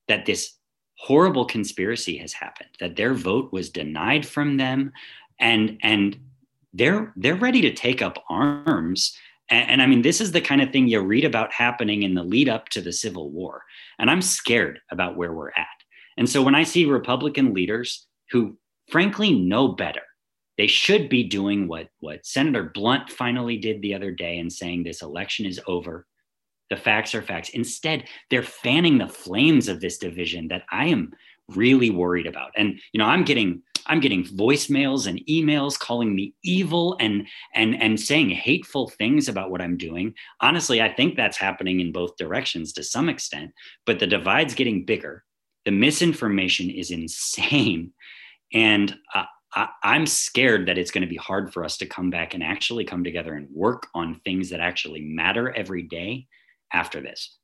that 0.09 0.25
this 0.25 0.57
horrible 0.97 1.45
conspiracy 1.45 2.17
has 2.19 2.33
happened, 2.33 2.71
that 2.81 2.97
their 2.97 3.13
vote 3.13 3.53
was 3.53 3.71
denied 3.71 4.25
from 4.25 4.57
them, 4.57 4.93
and 5.39 5.79
and 5.83 6.19
they're 6.73 7.13
they're 7.17 7.35
ready 7.35 7.61
to 7.63 7.73
take 7.73 8.03
up 8.03 8.23
arms. 8.29 9.17
And, 9.49 9.71
and 9.71 9.83
I 9.83 9.87
mean, 9.87 10.03
this 10.03 10.21
is 10.21 10.33
the 10.33 10.41
kind 10.41 10.63
of 10.63 10.71
thing 10.71 10.89
you 10.89 11.01
read 11.01 11.25
about 11.25 11.53
happening 11.53 12.03
in 12.03 12.15
the 12.15 12.23
lead 12.23 12.49
up 12.49 12.69
to 12.71 12.81
the 12.81 12.93
Civil 12.93 13.31
War. 13.31 13.63
And 13.99 14.11
I'm 14.11 14.23
scared 14.23 14.81
about 14.91 15.17
where 15.17 15.33
we're 15.33 15.51
at. 15.51 15.67
And 16.17 16.29
so 16.29 16.43
when 16.43 16.55
I 16.55 16.65
see 16.65 16.85
Republican 16.85 17.55
leaders 17.55 18.07
who 18.31 18.57
frankly 18.91 19.33
know 19.33 19.69
better 19.69 20.03
they 20.59 20.67
should 20.67 21.09
be 21.09 21.25
doing 21.25 21.67
what, 21.67 21.89
what 22.01 22.27
Senator 22.27 22.71
Blunt 22.75 23.11
finally 23.11 23.57
did 23.57 23.81
the 23.81 23.95
other 23.95 24.11
day 24.11 24.39
and 24.39 24.53
saying 24.53 24.83
this 24.83 25.03
election 25.03 25.47
is 25.47 25.61
over. 25.67 26.07
The 26.71 26.77
facts 26.77 27.15
are 27.15 27.23
facts. 27.23 27.51
Instead, 27.51 28.05
they're 28.31 28.43
fanning 28.43 28.99
the 28.99 29.09
flames 29.09 29.69
of 29.69 29.81
this 29.81 29.99
division 29.99 30.49
that 30.49 30.63
I 30.71 30.87
am 30.87 31.13
really 31.49 31.91
worried 31.91 32.27
about. 32.27 32.53
And 32.57 32.79
you 32.93 32.99
know, 32.99 33.07
I'm 33.07 33.25
getting 33.25 33.63
I'm 33.87 34.01
getting 34.01 34.25
voicemails 34.25 35.07
and 35.07 35.25
emails 35.29 35.79
calling 35.79 36.15
me 36.15 36.35
evil 36.43 36.97
and 37.01 37.27
and 37.55 37.81
and 37.81 37.99
saying 37.99 38.31
hateful 38.31 38.89
things 38.89 39.29
about 39.29 39.51
what 39.51 39.61
I'm 39.61 39.77
doing. 39.77 40.15
Honestly, 40.41 40.81
I 40.81 40.93
think 40.93 41.17
that's 41.17 41.37
happening 41.37 41.81
in 41.81 41.93
both 41.93 42.17
directions 42.17 42.73
to 42.75 42.83
some 42.83 43.09
extent, 43.09 43.53
but 43.87 43.99
the 43.99 44.07
divide's 44.07 44.55
getting 44.55 44.85
bigger. 44.85 45.25
The 45.65 45.71
misinformation 45.71 46.71
is 46.71 46.91
insane. 46.91 47.93
And 48.53 48.97
uh, 49.15 49.25
I, 49.55 49.69
am 49.85 50.07
scared 50.07 50.67
that 50.67 50.79
it's 50.79 50.91
going 50.91 51.03
to 51.03 51.09
be 51.09 51.17
hard 51.17 51.53
for 51.53 51.65
us 51.65 51.77
to 51.79 51.87
come 51.87 52.11
back 52.11 52.35
and 52.35 52.43
actually 52.43 52.85
come 52.85 53.05
together 53.05 53.35
and 53.35 53.49
work 53.53 53.87
on 53.95 54.21
things 54.25 54.51
that 54.51 54.61
actually 54.61 55.01
matter 55.03 55.53
every 55.53 55.83
day 55.83 56.27
after 56.73 57.01
this. 57.01 57.37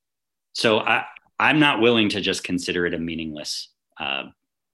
So 0.55 0.81
I, 0.81 1.05
I'm 1.39 1.61
not 1.61 1.81
willing 1.81 2.09
to 2.11 2.21
just 2.21 2.45
consider 2.45 2.87
it 2.87 2.95
a 2.95 2.99
meaningless 2.99 3.71
uh, 4.01 4.25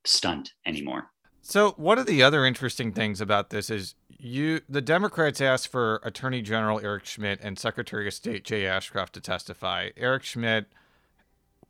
stunt 0.06 0.52
anymore. 0.66 1.10
So 1.46 1.72
one 1.72 1.98
of 1.98 2.06
the 2.06 2.22
other 2.22 2.46
interesting 2.46 2.90
things 2.90 3.20
about 3.20 3.50
this 3.50 3.68
is 3.68 3.96
you 4.08 4.62
the 4.66 4.80
Democrats 4.80 5.42
asked 5.42 5.68
for 5.68 6.00
Attorney 6.02 6.40
General 6.40 6.80
Eric 6.80 7.04
Schmitt 7.04 7.38
and 7.42 7.58
Secretary 7.58 8.08
of 8.08 8.14
State 8.14 8.44
Jay 8.44 8.66
Ashcroft 8.66 9.12
to 9.12 9.20
testify. 9.20 9.90
Eric 9.94 10.22
Schmitt 10.22 10.68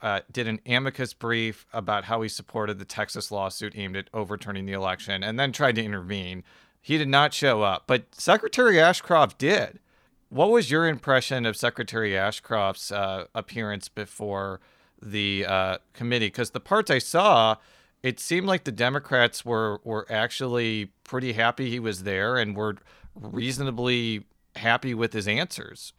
uh, 0.01 0.21
did 0.31 0.47
an 0.47 0.61
amicus 0.65 1.13
brief 1.13 1.67
about 1.73 2.05
how 2.05 2.23
he 2.23 2.29
supported 2.29 2.79
the 2.79 2.85
Texas 2.85 3.33
lawsuit 3.33 3.73
aimed 3.77 3.97
at 3.97 4.09
overturning 4.15 4.65
the 4.65 4.73
election 4.73 5.25
and 5.25 5.41
then 5.41 5.51
tried 5.51 5.75
to 5.75 5.83
intervene. 5.83 6.45
He 6.81 6.97
did 6.97 7.09
not 7.09 7.35
show 7.35 7.63
up, 7.63 7.83
but 7.89 8.15
Secretary 8.15 8.79
Ashcroft 8.79 9.39
did. 9.39 9.81
What 10.29 10.53
was 10.53 10.71
your 10.71 10.87
impression 10.87 11.45
of 11.45 11.57
Secretary 11.57 12.17
Ashcroft's 12.17 12.93
uh, 12.93 13.25
appearance 13.35 13.89
before 13.89 14.61
the 15.03 15.45
uh, 15.49 15.79
committee? 15.95 16.29
Because 16.29 16.51
the 16.51 16.61
parts 16.61 16.93
I 16.93 16.99
saw, 16.99 17.57
it 18.05 18.21
seemed 18.21 18.47
like 18.47 18.65
the 18.65 18.73
Democrats 18.73 19.45
were 19.45 19.81
were 19.85 20.07
actually 20.11 20.93
pretty 21.05 21.33
happy 21.33 21.71
he 21.71 21.81
was 21.81 22.03
there 22.03 22.37
and 22.37 22.57
were 22.57 22.77
reasonably 23.15 24.27
happy 24.57 24.95
with 24.95 25.13
his 25.13 25.27
answers. 25.27 25.93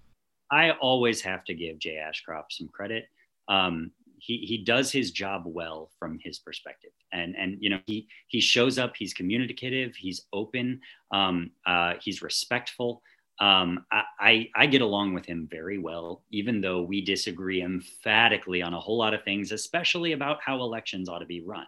I 0.51 0.71
always 0.71 1.21
have 1.21 1.43
to 1.45 1.53
give 1.53 1.79
Jay 1.79 1.97
Ashcroft 1.97 2.53
some 2.53 2.67
credit 2.67 3.07
um, 3.47 3.91
he 4.17 4.37
he 4.37 4.57
does 4.57 4.91
his 4.91 5.11
job 5.11 5.43
well 5.45 5.91
from 5.99 6.19
his 6.23 6.39
perspective, 6.39 6.91
and 7.11 7.35
and 7.35 7.57
you 7.59 7.69
know 7.69 7.79
he 7.85 8.07
he 8.27 8.39
shows 8.39 8.79
up. 8.79 8.95
He's 8.95 9.13
communicative. 9.13 9.95
He's 9.95 10.25
open. 10.33 10.81
Um, 11.11 11.51
uh, 11.65 11.93
he's 12.01 12.21
respectful. 12.21 13.01
Um, 13.41 13.85
I, 13.91 14.03
I, 14.17 14.49
I 14.55 14.65
get 14.65 14.81
along 14.81 15.13
with 15.13 15.25
him 15.25 15.45
very 15.51 15.77
well, 15.77 16.23
even 16.31 16.61
though 16.61 16.83
we 16.83 17.03
disagree 17.03 17.61
emphatically 17.61 18.61
on 18.61 18.73
a 18.73 18.79
whole 18.79 18.97
lot 18.97 19.13
of 19.13 19.23
things, 19.23 19.51
especially 19.51 20.13
about 20.13 20.39
how 20.41 20.61
elections 20.61 21.09
ought 21.09 21.19
to 21.19 21.25
be 21.25 21.41
run. 21.41 21.65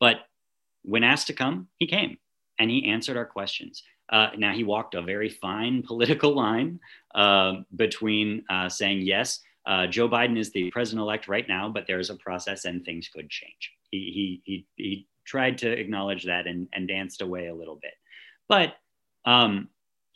But 0.00 0.16
when 0.82 1.04
asked 1.04 1.26
to 1.28 1.32
come, 1.32 1.68
he 1.76 1.86
came 1.86 2.18
and 2.58 2.70
he 2.70 2.88
answered 2.88 3.16
our 3.16 3.26
questions. 3.26 3.82
Uh, 4.10 4.30
now 4.36 4.52
he 4.52 4.64
walked 4.64 4.94
a 4.94 5.02
very 5.02 5.28
fine 5.28 5.82
political 5.86 6.34
line 6.34 6.80
uh, 7.14 7.56
between 7.76 8.44
uh, 8.50 8.68
saying 8.68 9.02
yes 9.02 9.40
uh, 9.68 9.86
Joe 9.86 10.08
Biden 10.08 10.38
is 10.38 10.50
the 10.50 10.70
president 10.70 11.02
elect 11.02 11.28
right 11.28 11.46
now, 11.46 11.68
but 11.68 11.86
there's 11.86 12.08
a 12.08 12.14
process 12.14 12.64
and 12.64 12.82
things 12.82 13.10
could 13.14 13.28
change. 13.28 13.72
He, 13.90 14.40
he, 14.42 14.42
he, 14.44 14.66
he 14.76 15.06
tried 15.26 15.58
to 15.58 15.70
acknowledge 15.70 16.24
that 16.24 16.46
and, 16.46 16.68
and 16.72 16.88
danced 16.88 17.20
away 17.20 17.48
a 17.48 17.54
little 17.54 17.76
bit. 17.76 17.92
But 18.48 18.76
um, 19.26 19.68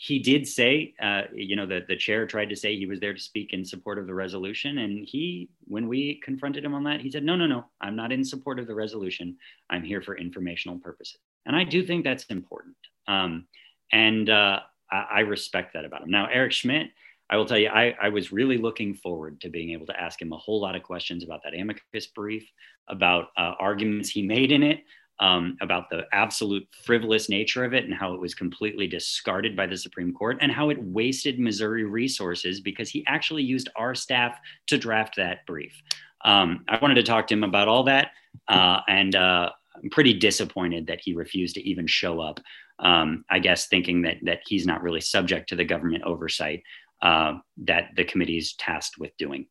he 0.03 0.19
did 0.19 0.49
say, 0.49 0.95
uh, 1.01 1.23
you 1.33 1.55
know, 1.55 1.65
the, 1.65 1.83
the 1.87 1.95
chair 1.95 2.27
tried 2.27 2.49
to 2.49 2.57
say 2.57 2.77
he 2.77 2.87
was 2.87 2.99
there 2.99 3.15
to 3.15 3.21
speak 3.21 3.53
in 3.53 3.65
support 3.65 4.01
of 4.01 4.09
the 4.09 4.15
resolution. 4.15 4.79
And 4.79 5.07
he, 5.09 5.49
when 5.69 5.87
we 5.87 6.21
confronted 6.25 6.65
him 6.65 6.75
on 6.75 6.83
that, 6.83 7.01
he 7.01 7.09
said, 7.09 7.23
no, 7.23 7.37
no, 7.37 7.47
no, 7.47 7.67
I'm 7.81 7.95
not 7.95 8.11
in 8.11 8.25
support 8.25 8.59
of 8.59 8.67
the 8.67 8.75
resolution. 8.75 9.37
I'm 9.71 9.85
here 9.85 10.03
for 10.03 10.19
informational 10.19 10.77
purposes. 10.81 11.19
And 11.47 11.55
I 11.55 11.63
do 11.63 11.87
think 11.87 12.03
that's 12.03 12.25
important. 12.25 12.75
Um, 13.07 13.47
and 13.93 14.29
uh, 14.29 14.59
I, 14.91 15.07
I 15.09 15.21
respect 15.21 15.75
that 15.75 15.85
about 15.85 16.03
him. 16.03 16.11
Now, 16.11 16.27
Eric 16.33 16.51
Schmitt, 16.51 16.89
I 17.31 17.37
will 17.37 17.47
tell 17.47 17.59
you, 17.59 17.69
I, 17.69 17.95
I, 18.03 18.09
was 18.09 18.33
really 18.33 18.59
looking 18.59 18.95
forward 18.95 19.41
to 19.43 19.51
being 19.51 19.71
able 19.71 19.87
to 19.87 19.99
ask 19.99 20.21
him 20.21 20.33
a 20.33 20.37
whole 20.37 20.61
lot 20.61 20.75
of 20.75 20.83
questions 20.83 21.23
about 21.23 21.45
that 21.45 21.55
amicus 21.55 22.09
brief, 22.09 22.51
about 22.89 23.29
uh, 23.37 23.55
arguments 23.61 24.11
he 24.11 24.23
made 24.23 24.51
in 24.51 24.65
it, 24.65 24.83
um, 25.21 25.57
about 25.61 25.89
the 25.91 26.05
absolute 26.13 26.67
frivolous 26.85 27.29
nature 27.29 27.65
of 27.65 27.75
it 27.75 27.85
and 27.85 27.95
how 27.95 28.15
it 28.15 28.21
was 28.21 28.35
completely 28.35 28.87
discarded 28.87 29.57
by 29.57 29.67
the 29.67 29.77
Supreme 29.77 30.13
Court 30.13 30.39
and 30.41 30.51
how 30.51 30.71
it 30.71 30.83
wasted 30.83 31.39
Missouri 31.39 31.85
resources 31.85 32.61
because 32.61 32.89
he 32.89 33.05
actually 33.07 33.43
used 33.43 33.69
our 33.77 33.95
staff 33.95 34.39
to 34.67 34.79
draft 34.79 35.17
that 35.17 35.47
brief. 35.47 35.81
Um, 36.25 36.65
I 36.69 36.79
wanted 36.81 36.95
to 36.97 37.03
talk 37.03 37.27
to 37.29 37.35
him 37.35 37.45
about 37.45 37.69
all 37.69 37.85
that, 37.85 38.11
uh, 38.49 38.81
and 38.89 39.15
uh, 39.15 39.51
I'm 39.77 39.91
pretty 39.91 40.15
disappointed 40.15 40.87
that 40.87 41.01
he 41.03 41.15
refused 41.15 41.55
to 41.57 41.69
even 41.69 41.87
show 41.87 42.21
up. 42.21 42.41
Um, 42.79 43.25
I 43.31 43.39
guess 43.39 43.67
thinking 43.67 44.03
that 44.03 44.17
that 44.23 44.41
he's 44.47 44.67
not 44.67 44.83
really 44.83 45.01
subject 45.01 45.49
to 45.51 45.57
the 45.57 45.65
government 45.65 46.05
oversight 46.05 46.63
uh, 47.03 47.35
that 47.59 47.91
the 47.97 48.05
committee 48.05 48.39
is 48.39 48.55
tasked 48.55 48.99
with 48.99 49.17
doing. 49.19 49.47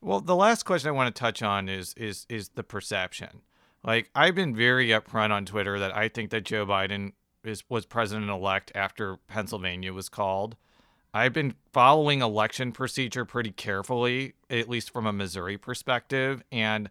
Well, 0.00 0.20
the 0.20 0.36
last 0.36 0.64
question 0.64 0.88
I 0.88 0.92
want 0.92 1.14
to 1.14 1.18
touch 1.18 1.42
on 1.42 1.68
is 1.68 1.94
is 1.96 2.26
is 2.28 2.50
the 2.50 2.62
perception. 2.62 3.42
Like 3.86 4.10
I've 4.14 4.34
been 4.34 4.54
very 4.54 4.88
upfront 4.88 5.30
on 5.30 5.46
Twitter 5.46 5.78
that 5.78 5.96
I 5.96 6.08
think 6.08 6.30
that 6.30 6.44
Joe 6.44 6.66
Biden 6.66 7.12
is 7.44 7.62
was 7.68 7.86
president 7.86 8.28
elect 8.28 8.72
after 8.74 9.16
Pennsylvania 9.28 9.92
was 9.92 10.08
called. 10.08 10.56
I've 11.14 11.32
been 11.32 11.54
following 11.72 12.20
election 12.20 12.72
procedure 12.72 13.24
pretty 13.24 13.52
carefully, 13.52 14.34
at 14.50 14.68
least 14.68 14.92
from 14.92 15.06
a 15.06 15.12
Missouri 15.12 15.56
perspective, 15.56 16.42
and 16.52 16.90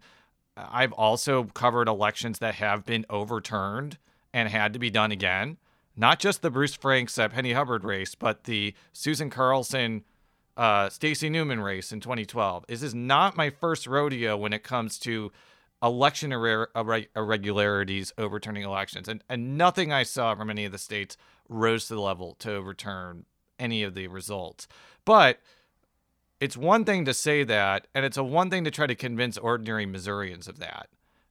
I've 0.56 0.92
also 0.92 1.44
covered 1.44 1.86
elections 1.86 2.40
that 2.40 2.56
have 2.56 2.84
been 2.84 3.06
overturned 3.08 3.98
and 4.32 4.48
had 4.48 4.72
to 4.72 4.78
be 4.80 4.90
done 4.90 5.12
again 5.12 5.58
not 5.96 6.18
just 6.18 6.42
the 6.42 6.50
Bruce 6.50 6.74
Franks 6.74 7.18
uh, 7.18 7.28
Penny 7.28 7.52
Hubbard 7.52 7.82
race, 7.82 8.14
but 8.14 8.44
the 8.44 8.74
Susan 8.92 9.30
Carlson 9.30 10.04
uh, 10.56 10.88
Stacey 10.88 11.30
Newman 11.30 11.60
race 11.60 11.92
in 11.92 12.00
2012. 12.00 12.66
This 12.68 12.82
is 12.82 12.94
not 12.94 13.36
my 13.36 13.50
first 13.50 13.86
rodeo 13.86 14.36
when 14.36 14.52
it 14.52 14.62
comes 14.62 14.98
to 15.00 15.32
election 15.82 16.30
irre- 16.30 17.06
irregularities 17.14 18.12
overturning 18.18 18.62
elections, 18.62 19.08
and 19.08 19.22
and 19.28 19.58
nothing 19.58 19.92
I 19.92 20.02
saw 20.02 20.34
from 20.34 20.50
any 20.50 20.64
of 20.64 20.72
the 20.72 20.78
states 20.78 21.16
rose 21.48 21.86
to 21.88 21.94
the 21.94 22.00
level 22.00 22.34
to 22.40 22.54
overturn 22.54 23.24
any 23.58 23.82
of 23.82 23.94
the 23.94 24.08
results. 24.08 24.68
But 25.04 25.40
it's 26.40 26.56
one 26.56 26.84
thing 26.84 27.04
to 27.04 27.14
say 27.14 27.44
that, 27.44 27.86
and 27.94 28.04
it's 28.04 28.16
a 28.16 28.24
one 28.24 28.50
thing 28.50 28.64
to 28.64 28.70
try 28.70 28.86
to 28.86 28.94
convince 28.94 29.38
ordinary 29.38 29.86
Missourians 29.86 30.48
of 30.48 30.58
that. 30.58 30.88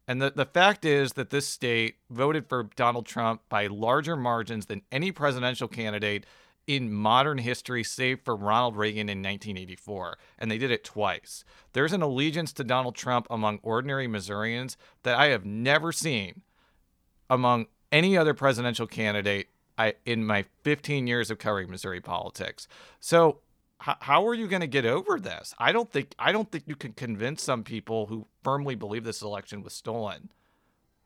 And 0.07 0.21
the, 0.21 0.31
the 0.31 0.45
fact 0.45 0.85
is 0.85 1.13
that 1.13 1.31
this 1.31 1.47
state 1.47 1.95
voted 2.09 2.47
for 2.47 2.69
Donald 2.75 3.05
Trump 3.05 3.41
by 3.49 3.67
larger 3.67 4.15
margins 4.15 4.67
than 4.67 4.83
any 4.91 5.11
presidential 5.11 5.67
candidate 5.67 6.25
in 6.67 6.91
modern 6.91 7.37
history, 7.37 7.83
save 7.83 8.21
for 8.21 8.35
Ronald 8.35 8.75
Reagan 8.75 9.09
in 9.09 9.19
1984. 9.19 10.17
And 10.39 10.49
they 10.49 10.57
did 10.57 10.71
it 10.71 10.83
twice. 10.83 11.43
There's 11.73 11.93
an 11.93 12.01
allegiance 12.01 12.53
to 12.53 12.63
Donald 12.63 12.95
Trump 12.95 13.27
among 13.29 13.59
ordinary 13.61 14.07
Missourians 14.07 14.77
that 15.03 15.17
I 15.17 15.27
have 15.27 15.45
never 15.45 15.91
seen 15.91 16.41
among 17.29 17.67
any 17.91 18.17
other 18.17 18.33
presidential 18.33 18.87
candidate 18.87 19.49
I, 19.77 19.95
in 20.05 20.25
my 20.25 20.45
15 20.63 21.07
years 21.07 21.29
of 21.29 21.37
covering 21.37 21.69
Missouri 21.69 22.01
politics. 22.01 22.67
So 22.99 23.39
how, 23.79 23.97
how 23.99 24.27
are 24.27 24.33
you 24.33 24.47
going 24.47 24.61
to 24.61 24.67
get 24.67 24.85
over 24.85 25.19
this? 25.19 25.53
I 25.59 25.71
don't 25.71 25.91
think 25.91 26.15
I 26.17 26.31
don't 26.31 26.51
think 26.51 26.63
you 26.67 26.75
can 26.75 26.93
convince 26.93 27.43
some 27.43 27.63
people 27.63 28.07
who 28.07 28.27
firmly 28.43 28.75
believe 28.75 29.03
this 29.03 29.21
election 29.21 29.63
was 29.63 29.73
stolen. 29.73 30.29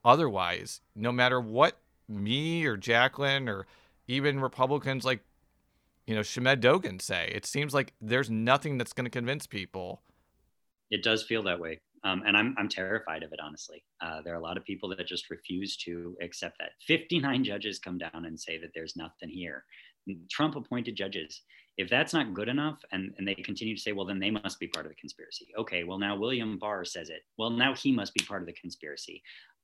Otherwise, 0.05 0.81
no 0.95 1.11
matter 1.11 1.41
what 1.41 1.79
me 2.07 2.65
or 2.65 2.77
Jaclyn 2.77 3.49
or 3.49 3.65
even 4.07 4.39
Republicans 4.39 5.05
like 5.05 5.21
you 6.09 6.15
know 6.15 6.23
Shamed 6.23 6.61
Dogan 6.61 6.99
say, 6.99 7.31
it 7.35 7.45
seems 7.45 7.71
like 7.71 7.93
there's 8.01 8.31
nothing 8.31 8.79
that's 8.79 8.93
going 8.93 9.05
to 9.05 9.11
convince 9.11 9.45
people. 9.45 10.01
It 10.89 11.03
does 11.03 11.21
feel 11.21 11.43
that 11.43 11.59
way. 11.59 11.81
Um, 12.03 12.23
and 12.25 12.35
I'm, 12.35 12.55
I'm 12.57 12.67
terrified 12.67 13.21
of 13.21 13.31
it, 13.31 13.39
honestly. 13.39 13.83
Uh, 14.01 14.21
there 14.23 14.33
are 14.33 14.37
a 14.37 14.41
lot 14.41 14.57
of 14.57 14.65
people 14.65 14.89
that 14.89 15.05
just 15.05 15.29
refuse 15.29 15.77
to 15.77 16.17
accept 16.19 16.57
that. 16.57 16.71
59 16.87 17.43
judges 17.43 17.77
come 17.77 17.99
down 17.99 18.25
and 18.25 18.39
say 18.39 18.57
that 18.57 18.71
there's 18.73 18.95
nothing 18.95 19.29
here. 19.29 19.65
Trump 20.31 20.55
appointed 20.55 20.95
judges 20.95 21.41
if 21.77 21.89
that's 21.89 22.13
not 22.13 22.33
good 22.33 22.49
enough 22.49 22.79
and, 22.91 23.13
and 23.17 23.27
they 23.27 23.35
continue 23.35 23.75
to 23.75 23.81
say 23.81 23.91
well 23.91 24.05
then 24.05 24.19
they 24.19 24.31
must 24.31 24.59
be 24.59 24.67
part 24.67 24.85
of 24.85 24.91
the 24.91 24.95
conspiracy 24.95 25.47
okay 25.57 25.83
well 25.83 25.99
now 25.99 26.17
william 26.17 26.57
barr 26.57 26.83
says 26.83 27.09
it 27.09 27.21
well 27.37 27.51
now 27.51 27.73
he 27.73 27.91
must 27.91 28.13
be 28.15 28.25
part 28.25 28.41
of 28.41 28.47
the 28.47 28.53
conspiracy 28.53 29.21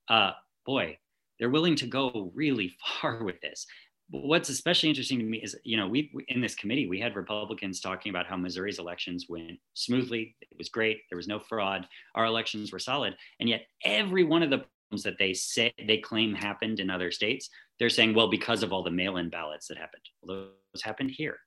uh, 0.08 0.30
boy 0.64 0.96
they're 1.38 1.50
willing 1.50 1.76
to 1.76 1.86
go 1.86 2.30
really 2.34 2.72
far 3.02 3.22
with 3.22 3.40
this 3.40 3.66
what's 4.10 4.48
especially 4.48 4.88
interesting 4.88 5.18
to 5.18 5.24
me 5.24 5.38
is 5.38 5.56
you 5.64 5.76
know 5.76 5.88
we 5.88 6.12
in 6.28 6.40
this 6.40 6.54
committee 6.54 6.86
we 6.86 7.00
had 7.00 7.16
republicans 7.16 7.80
talking 7.80 8.10
about 8.10 8.26
how 8.26 8.36
missouri's 8.36 8.78
elections 8.78 9.26
went 9.28 9.58
smoothly 9.74 10.36
it 10.40 10.56
was 10.56 10.68
great 10.68 11.00
there 11.10 11.16
was 11.16 11.26
no 11.26 11.40
fraud 11.40 11.86
our 12.14 12.24
elections 12.24 12.72
were 12.72 12.78
solid 12.78 13.16
and 13.40 13.48
yet 13.48 13.66
every 13.84 14.22
one 14.22 14.42
of 14.42 14.50
the 14.50 14.58
problems 14.58 15.02
that 15.02 15.18
they 15.18 15.34
say 15.34 15.72
they 15.86 15.98
claim 15.98 16.34
happened 16.34 16.78
in 16.78 16.88
other 16.88 17.10
states 17.10 17.48
they're 17.78 17.90
saying 17.90 18.14
well 18.14 18.30
because 18.30 18.62
of 18.62 18.72
all 18.72 18.82
the 18.82 18.90
mail-in 18.90 19.28
ballots 19.28 19.66
that 19.66 19.76
happened 19.76 20.02
well, 20.22 20.50
those 20.72 20.82
happened 20.82 21.10
here 21.10 21.38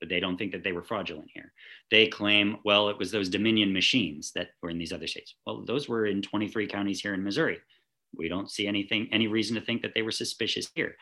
but 0.00 0.08
they 0.08 0.20
don't 0.20 0.36
think 0.36 0.52
that 0.52 0.62
they 0.62 0.72
were 0.72 0.84
fraudulent 0.84 1.28
here. 1.32 1.52
They 1.90 2.06
claim, 2.06 2.58
well, 2.64 2.88
it 2.88 2.98
was 2.98 3.10
those 3.10 3.28
Dominion 3.28 3.72
machines 3.72 4.32
that 4.34 4.50
were 4.62 4.70
in 4.70 4.78
these 4.78 4.92
other 4.92 5.06
states. 5.06 5.34
Well, 5.46 5.64
those 5.64 5.88
were 5.88 6.06
in 6.06 6.22
23 6.22 6.66
counties 6.68 7.00
here 7.00 7.14
in 7.14 7.24
Missouri. 7.24 7.58
We 8.16 8.28
don't 8.28 8.50
see 8.50 8.66
anything, 8.66 9.08
any 9.12 9.26
reason 9.26 9.54
to 9.56 9.60
think 9.60 9.82
that 9.82 9.92
they 9.94 10.02
were 10.02 10.10
suspicious 10.10 10.70
here. 10.74 10.96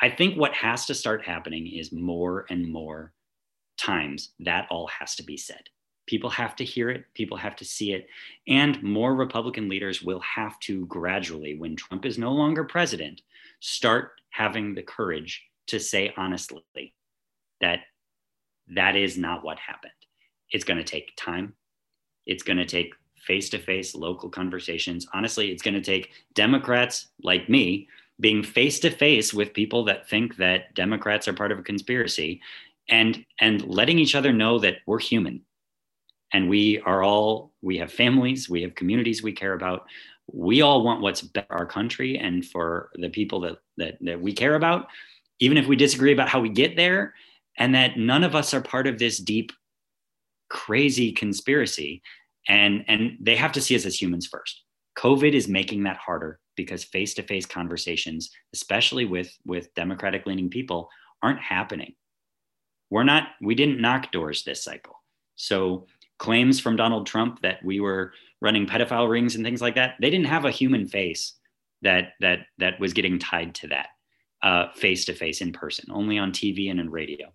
I 0.00 0.10
think 0.10 0.36
what 0.36 0.52
has 0.54 0.86
to 0.86 0.94
start 0.94 1.24
happening 1.24 1.66
is 1.66 1.92
more 1.92 2.46
and 2.50 2.70
more 2.70 3.12
times 3.78 4.32
that 4.40 4.66
all 4.70 4.88
has 4.88 5.14
to 5.16 5.22
be 5.22 5.36
said. 5.36 5.62
People 6.06 6.30
have 6.30 6.54
to 6.56 6.64
hear 6.64 6.90
it, 6.90 7.04
people 7.14 7.36
have 7.36 7.56
to 7.56 7.64
see 7.64 7.92
it, 7.92 8.06
and 8.46 8.80
more 8.82 9.14
Republican 9.14 9.68
leaders 9.68 10.02
will 10.02 10.20
have 10.20 10.58
to 10.60 10.86
gradually, 10.86 11.58
when 11.58 11.74
Trump 11.74 12.04
is 12.04 12.18
no 12.18 12.32
longer 12.32 12.64
president, 12.64 13.22
start 13.60 14.12
having 14.30 14.74
the 14.74 14.82
courage 14.82 15.42
to 15.66 15.80
say 15.80 16.12
honestly 16.16 16.94
that 17.60 17.80
that 18.68 18.96
is 18.96 19.16
not 19.16 19.44
what 19.44 19.58
happened. 19.58 19.92
It's 20.50 20.64
going 20.64 20.78
to 20.78 20.84
take 20.84 21.12
time. 21.16 21.54
It's 22.26 22.42
going 22.42 22.58
to 22.58 22.66
take 22.66 22.94
face 23.18 23.48
to 23.50 23.58
face 23.58 23.94
local 23.94 24.28
conversations. 24.28 25.06
Honestly, 25.12 25.50
it's 25.50 25.62
going 25.62 25.74
to 25.74 25.80
take 25.80 26.12
Democrats 26.34 27.08
like 27.22 27.48
me 27.48 27.88
being 28.18 28.42
face 28.42 28.78
to 28.80 28.90
face 28.90 29.34
with 29.34 29.52
people 29.52 29.84
that 29.84 30.08
think 30.08 30.36
that 30.36 30.74
Democrats 30.74 31.28
are 31.28 31.34
part 31.34 31.52
of 31.52 31.58
a 31.58 31.62
conspiracy 31.62 32.40
and 32.88 33.24
and 33.40 33.64
letting 33.66 33.98
each 33.98 34.14
other 34.14 34.32
know 34.32 34.58
that 34.58 34.76
we're 34.86 35.00
human. 35.00 35.42
And 36.32 36.48
we 36.48 36.80
are 36.80 37.02
all 37.02 37.52
we 37.62 37.78
have 37.78 37.92
families, 37.92 38.48
we 38.48 38.62
have 38.62 38.74
communities 38.74 39.22
we 39.22 39.32
care 39.32 39.52
about. 39.52 39.86
We 40.32 40.62
all 40.62 40.82
want 40.82 41.02
what's 41.02 41.20
for 41.20 41.44
our 41.50 41.66
country 41.66 42.18
and 42.18 42.44
for 42.44 42.90
the 42.94 43.10
people 43.10 43.40
that 43.40 43.58
that 43.76 43.98
that 44.00 44.20
we 44.20 44.32
care 44.32 44.54
about 44.54 44.88
even 45.38 45.56
if 45.56 45.66
we 45.66 45.76
disagree 45.76 46.12
about 46.12 46.28
how 46.28 46.40
we 46.40 46.48
get 46.48 46.76
there 46.76 47.14
and 47.58 47.74
that 47.74 47.98
none 47.98 48.24
of 48.24 48.34
us 48.34 48.54
are 48.54 48.60
part 48.60 48.86
of 48.86 48.98
this 48.98 49.18
deep 49.18 49.52
crazy 50.48 51.12
conspiracy. 51.12 52.02
And 52.48 52.84
and 52.86 53.18
they 53.20 53.36
have 53.36 53.52
to 53.52 53.60
see 53.60 53.74
us 53.74 53.84
as 53.86 54.00
humans 54.00 54.26
first 54.26 54.62
covid 54.96 55.32
is 55.32 55.48
making 55.48 55.82
that 55.84 55.96
harder 55.96 56.40
because 56.56 56.84
face-to-face 56.84 57.46
conversations 57.46 58.30
especially 58.52 59.04
with 59.04 59.36
with 59.44 59.74
democratic 59.74 60.26
leaning 60.26 60.50
people 60.50 60.88
aren't 61.22 61.40
happening. 61.40 61.94
We're 62.90 63.04
not 63.04 63.28
we 63.40 63.54
didn't 63.54 63.80
knock 63.80 64.12
doors 64.12 64.44
this 64.44 64.62
cycle. 64.62 65.02
So 65.34 65.86
claims 66.18 66.58
from 66.58 66.76
donald 66.76 67.06
trump 67.06 67.42
that 67.42 67.62
we 67.62 67.78
were 67.78 68.12
running 68.40 68.66
pedophile 68.66 69.10
rings 69.10 69.34
and 69.34 69.44
things 69.44 69.60
like 69.60 69.74
that 69.74 69.96
they 70.00 70.08
didn't 70.08 70.26
have 70.26 70.46
a 70.46 70.50
human 70.50 70.86
face 70.86 71.34
that 71.82 72.14
that 72.20 72.46
that 72.56 72.80
was 72.80 72.94
getting 72.94 73.18
tied 73.18 73.54
to 73.54 73.68
that 73.68 73.88
face 74.74 75.04
to 75.04 75.12
face 75.12 75.42
in 75.42 75.52
person 75.52 75.84
only 75.90 76.16
on 76.18 76.32
tv 76.32 76.70
and 76.70 76.80
in 76.80 76.90
radio. 76.90 77.30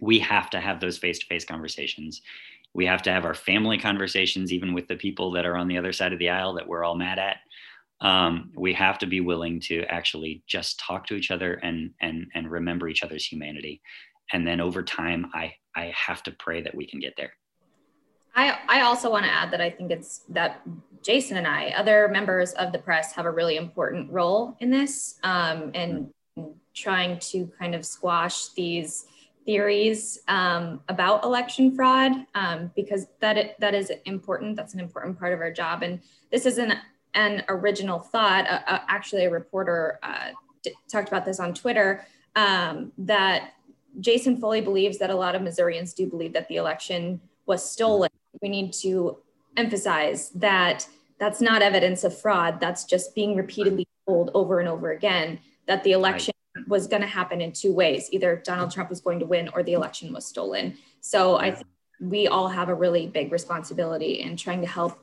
We 0.00 0.18
have 0.20 0.50
to 0.50 0.60
have 0.60 0.80
those 0.80 0.98
face-to-face 0.98 1.44
conversations 1.44 2.22
we 2.74 2.86
have 2.86 3.02
to 3.02 3.12
have 3.12 3.24
our 3.24 3.34
family 3.34 3.78
conversations 3.78 4.52
even 4.52 4.72
with 4.72 4.86
the 4.88 4.96
people 4.96 5.32
that 5.32 5.46
are 5.46 5.56
on 5.56 5.68
the 5.68 5.78
other 5.78 5.92
side 5.92 6.12
of 6.12 6.18
the 6.18 6.30
aisle 6.30 6.54
that 6.54 6.66
we're 6.66 6.84
all 6.84 6.94
mad 6.94 7.18
at. 7.18 7.38
Um, 8.00 8.52
we 8.56 8.72
have 8.74 8.98
to 8.98 9.06
be 9.06 9.20
willing 9.20 9.60
to 9.62 9.82
actually 9.84 10.42
just 10.46 10.80
talk 10.80 11.06
to 11.08 11.14
each 11.14 11.30
other 11.30 11.54
and 11.54 11.90
and 12.00 12.28
and 12.34 12.50
remember 12.50 12.88
each 12.88 13.02
other's 13.02 13.26
humanity. 13.26 13.82
And 14.32 14.46
then 14.46 14.60
over 14.60 14.82
time 14.82 15.26
i 15.34 15.52
i 15.76 15.92
have 15.94 16.22
to 16.24 16.30
pray 16.32 16.62
that 16.62 16.74
we 16.74 16.86
can 16.86 17.00
get 17.00 17.14
there. 17.16 17.32
I 18.34 18.58
i 18.68 18.80
also 18.82 19.10
want 19.10 19.24
to 19.24 19.30
add 19.30 19.50
that 19.50 19.60
i 19.60 19.68
think 19.68 19.90
it's 19.90 20.20
that 20.28 20.62
jason 21.02 21.36
and 21.36 21.48
i 21.48 21.70
other 21.70 22.08
members 22.08 22.52
of 22.52 22.70
the 22.70 22.78
press 22.78 23.12
have 23.12 23.26
a 23.26 23.30
really 23.30 23.56
important 23.56 24.10
role 24.12 24.56
in 24.60 24.70
this 24.70 25.18
um, 25.24 25.72
and 25.74 26.10
trying 26.74 27.18
to 27.18 27.50
kind 27.58 27.74
of 27.74 27.84
squash 27.84 28.48
these 28.50 29.06
theories 29.44 30.20
um, 30.28 30.80
about 30.88 31.24
election 31.24 31.74
fraud 31.74 32.12
um, 32.34 32.70
because 32.76 33.06
that 33.20 33.36
it, 33.36 33.56
that 33.60 33.74
is 33.74 33.92
important. 34.04 34.56
That's 34.56 34.74
an 34.74 34.80
important 34.80 35.18
part 35.18 35.32
of 35.32 35.40
our 35.40 35.52
job. 35.52 35.82
And 35.82 36.00
this 36.30 36.46
isn't 36.46 36.74
an 37.14 37.44
original 37.48 37.98
thought. 37.98 38.46
Uh, 38.46 38.60
uh, 38.66 38.78
actually, 38.88 39.24
a 39.24 39.30
reporter 39.30 39.98
uh, 40.02 40.30
talked 40.90 41.08
about 41.08 41.24
this 41.24 41.40
on 41.40 41.54
Twitter 41.54 42.06
um, 42.36 42.92
that 42.98 43.54
Jason 43.98 44.36
fully 44.36 44.60
believes 44.60 44.98
that 44.98 45.10
a 45.10 45.14
lot 45.14 45.34
of 45.34 45.42
Missourians 45.42 45.94
do 45.94 46.06
believe 46.06 46.32
that 46.32 46.48
the 46.48 46.56
election 46.56 47.20
was 47.46 47.68
stolen. 47.68 48.10
We 48.40 48.48
need 48.48 48.72
to 48.74 49.18
emphasize 49.56 50.30
that 50.30 50.86
that's 51.18 51.40
not 51.40 51.62
evidence 51.62 52.04
of 52.04 52.18
fraud. 52.18 52.60
That's 52.60 52.84
just 52.84 53.14
being 53.14 53.36
repeatedly 53.36 53.86
told 54.06 54.30
over 54.34 54.60
and 54.60 54.68
over 54.68 54.92
again 54.92 55.40
that 55.66 55.82
the 55.82 55.92
election 55.92 56.32
was 56.70 56.86
going 56.86 57.02
to 57.02 57.08
happen 57.08 57.40
in 57.40 57.52
two 57.52 57.74
ways 57.74 58.08
either 58.12 58.40
Donald 58.44 58.70
Trump 58.70 58.88
was 58.88 59.00
going 59.00 59.18
to 59.18 59.26
win 59.26 59.50
or 59.52 59.62
the 59.62 59.74
election 59.74 60.12
was 60.12 60.24
stolen. 60.24 60.78
So 61.00 61.36
I 61.36 61.50
think 61.50 61.66
we 62.00 62.28
all 62.28 62.48
have 62.48 62.68
a 62.68 62.74
really 62.74 63.08
big 63.08 63.32
responsibility 63.32 64.20
in 64.22 64.36
trying 64.36 64.60
to 64.62 64.66
help 64.66 64.98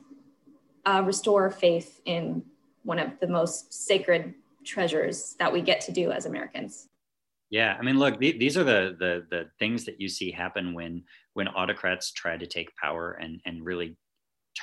uh, 0.86 1.02
restore 1.04 1.50
faith 1.50 2.00
in 2.06 2.42
one 2.82 2.98
of 2.98 3.20
the 3.20 3.28
most 3.28 3.72
sacred 3.72 4.34
treasures 4.64 5.36
that 5.38 5.52
we 5.52 5.60
get 5.60 5.80
to 5.82 5.92
do 5.92 6.10
as 6.10 6.26
Americans. 6.26 6.88
Yeah, 7.50 7.76
I 7.78 7.82
mean, 7.82 7.98
look, 7.98 8.18
th- 8.18 8.38
these 8.38 8.56
are 8.58 8.64
the, 8.64 8.96
the 8.98 9.26
the 9.30 9.46
things 9.58 9.84
that 9.86 10.00
you 10.00 10.08
see 10.08 10.30
happen 10.30 10.74
when 10.74 11.04
when 11.32 11.48
autocrats 11.48 12.12
try 12.12 12.36
to 12.36 12.46
take 12.46 12.74
power 12.76 13.12
and 13.12 13.40
and 13.46 13.64
really 13.64 13.96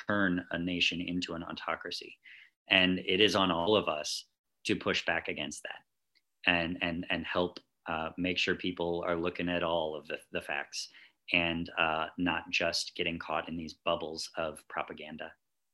turn 0.08 0.44
a 0.52 0.60
nation 0.60 1.02
into 1.02 1.34
an 1.34 1.44
autocracy, 1.44 2.16
and 2.70 3.00
it 3.00 3.22
is 3.22 3.36
on 3.36 3.50
all 3.50 3.76
of 3.76 3.88
us 3.88 4.26
to 4.66 4.76
push 4.76 5.04
back 5.06 5.30
against 5.30 5.64
that 5.64 5.85
and 6.48 6.78
and 6.82 7.06
and 7.10 7.26
help 7.26 7.60
uh, 7.88 8.10
make 8.18 8.38
sure 8.38 8.56
people 8.56 9.04
are 9.08 9.16
looking 9.16 9.50
at 9.50 9.64
all 9.64 9.96
of 9.96 10.08
the, 10.08 10.18
the 10.32 10.42
facts 10.42 10.90
and 11.34 11.70
uh, 11.78 12.08
not 12.18 12.44
just 12.52 12.96
getting 12.96 13.20
caught 13.20 13.48
in 13.50 13.58
these 13.58 13.74
bubbles 13.74 14.30
of 14.38 14.60
propaganda. 14.68 15.32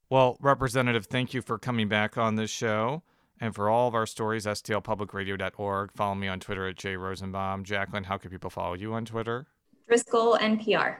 Well, 0.09 0.37
Representative, 0.41 1.05
thank 1.05 1.33
you 1.33 1.41
for 1.41 1.57
coming 1.57 1.87
back 1.87 2.17
on 2.17 2.35
this 2.35 2.49
show. 2.49 3.03
And 3.39 3.55
for 3.55 3.69
all 3.69 3.87
of 3.87 3.95
our 3.95 4.05
stories, 4.05 4.45
stlpublicradio.org. 4.45 5.91
Follow 5.93 6.15
me 6.15 6.27
on 6.27 6.39
Twitter 6.39 6.67
at 6.67 6.75
jrosenbaum. 6.75 7.65
Jaclyn, 7.65 8.05
how 8.05 8.17
can 8.17 8.29
people 8.29 8.51
follow 8.51 8.75
you 8.75 8.93
on 8.93 9.03
Twitter? 9.03 9.47
Driscoll 9.87 10.37
NPR. 10.37 10.97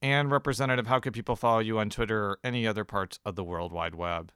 And 0.00 0.30
Representative, 0.30 0.86
how 0.86 1.00
can 1.00 1.12
people 1.12 1.36
follow 1.36 1.58
you 1.58 1.78
on 1.78 1.90
Twitter 1.90 2.24
or 2.24 2.38
any 2.42 2.66
other 2.66 2.84
parts 2.84 3.18
of 3.26 3.36
the 3.36 3.44
World 3.44 3.72
Wide 3.72 3.94
Web? 3.94 4.32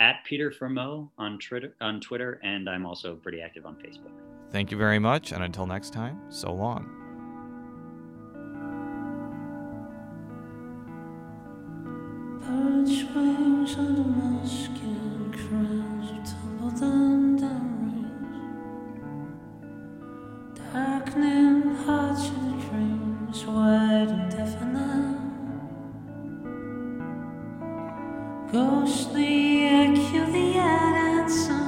at 0.00 0.24
Peter 0.24 0.50
Fermo 0.50 1.08
on 1.18 1.38
Twitter, 1.38 1.74
on 1.80 2.00
Twitter, 2.00 2.40
and 2.42 2.68
I'm 2.68 2.86
also 2.86 3.16
pretty 3.16 3.40
active 3.40 3.66
on 3.66 3.74
Facebook. 3.76 4.12
Thank 4.50 4.70
you 4.70 4.78
very 4.78 4.98
much, 4.98 5.32
and 5.32 5.42
until 5.42 5.66
next 5.66 5.92
time, 5.92 6.20
so 6.30 6.52
long. 6.52 6.94
Birds 12.40 13.04
wings 13.14 13.76
tumble 16.24 16.70
down. 16.80 17.18
Darkening 20.72 21.74
hearts 21.84 22.28
dreams, 22.28 23.44
wide 23.46 24.08
and. 24.30 25.07
Ghostly 28.50 29.68
Herculean 29.68 30.56
and 30.56 31.30
some 31.30 31.67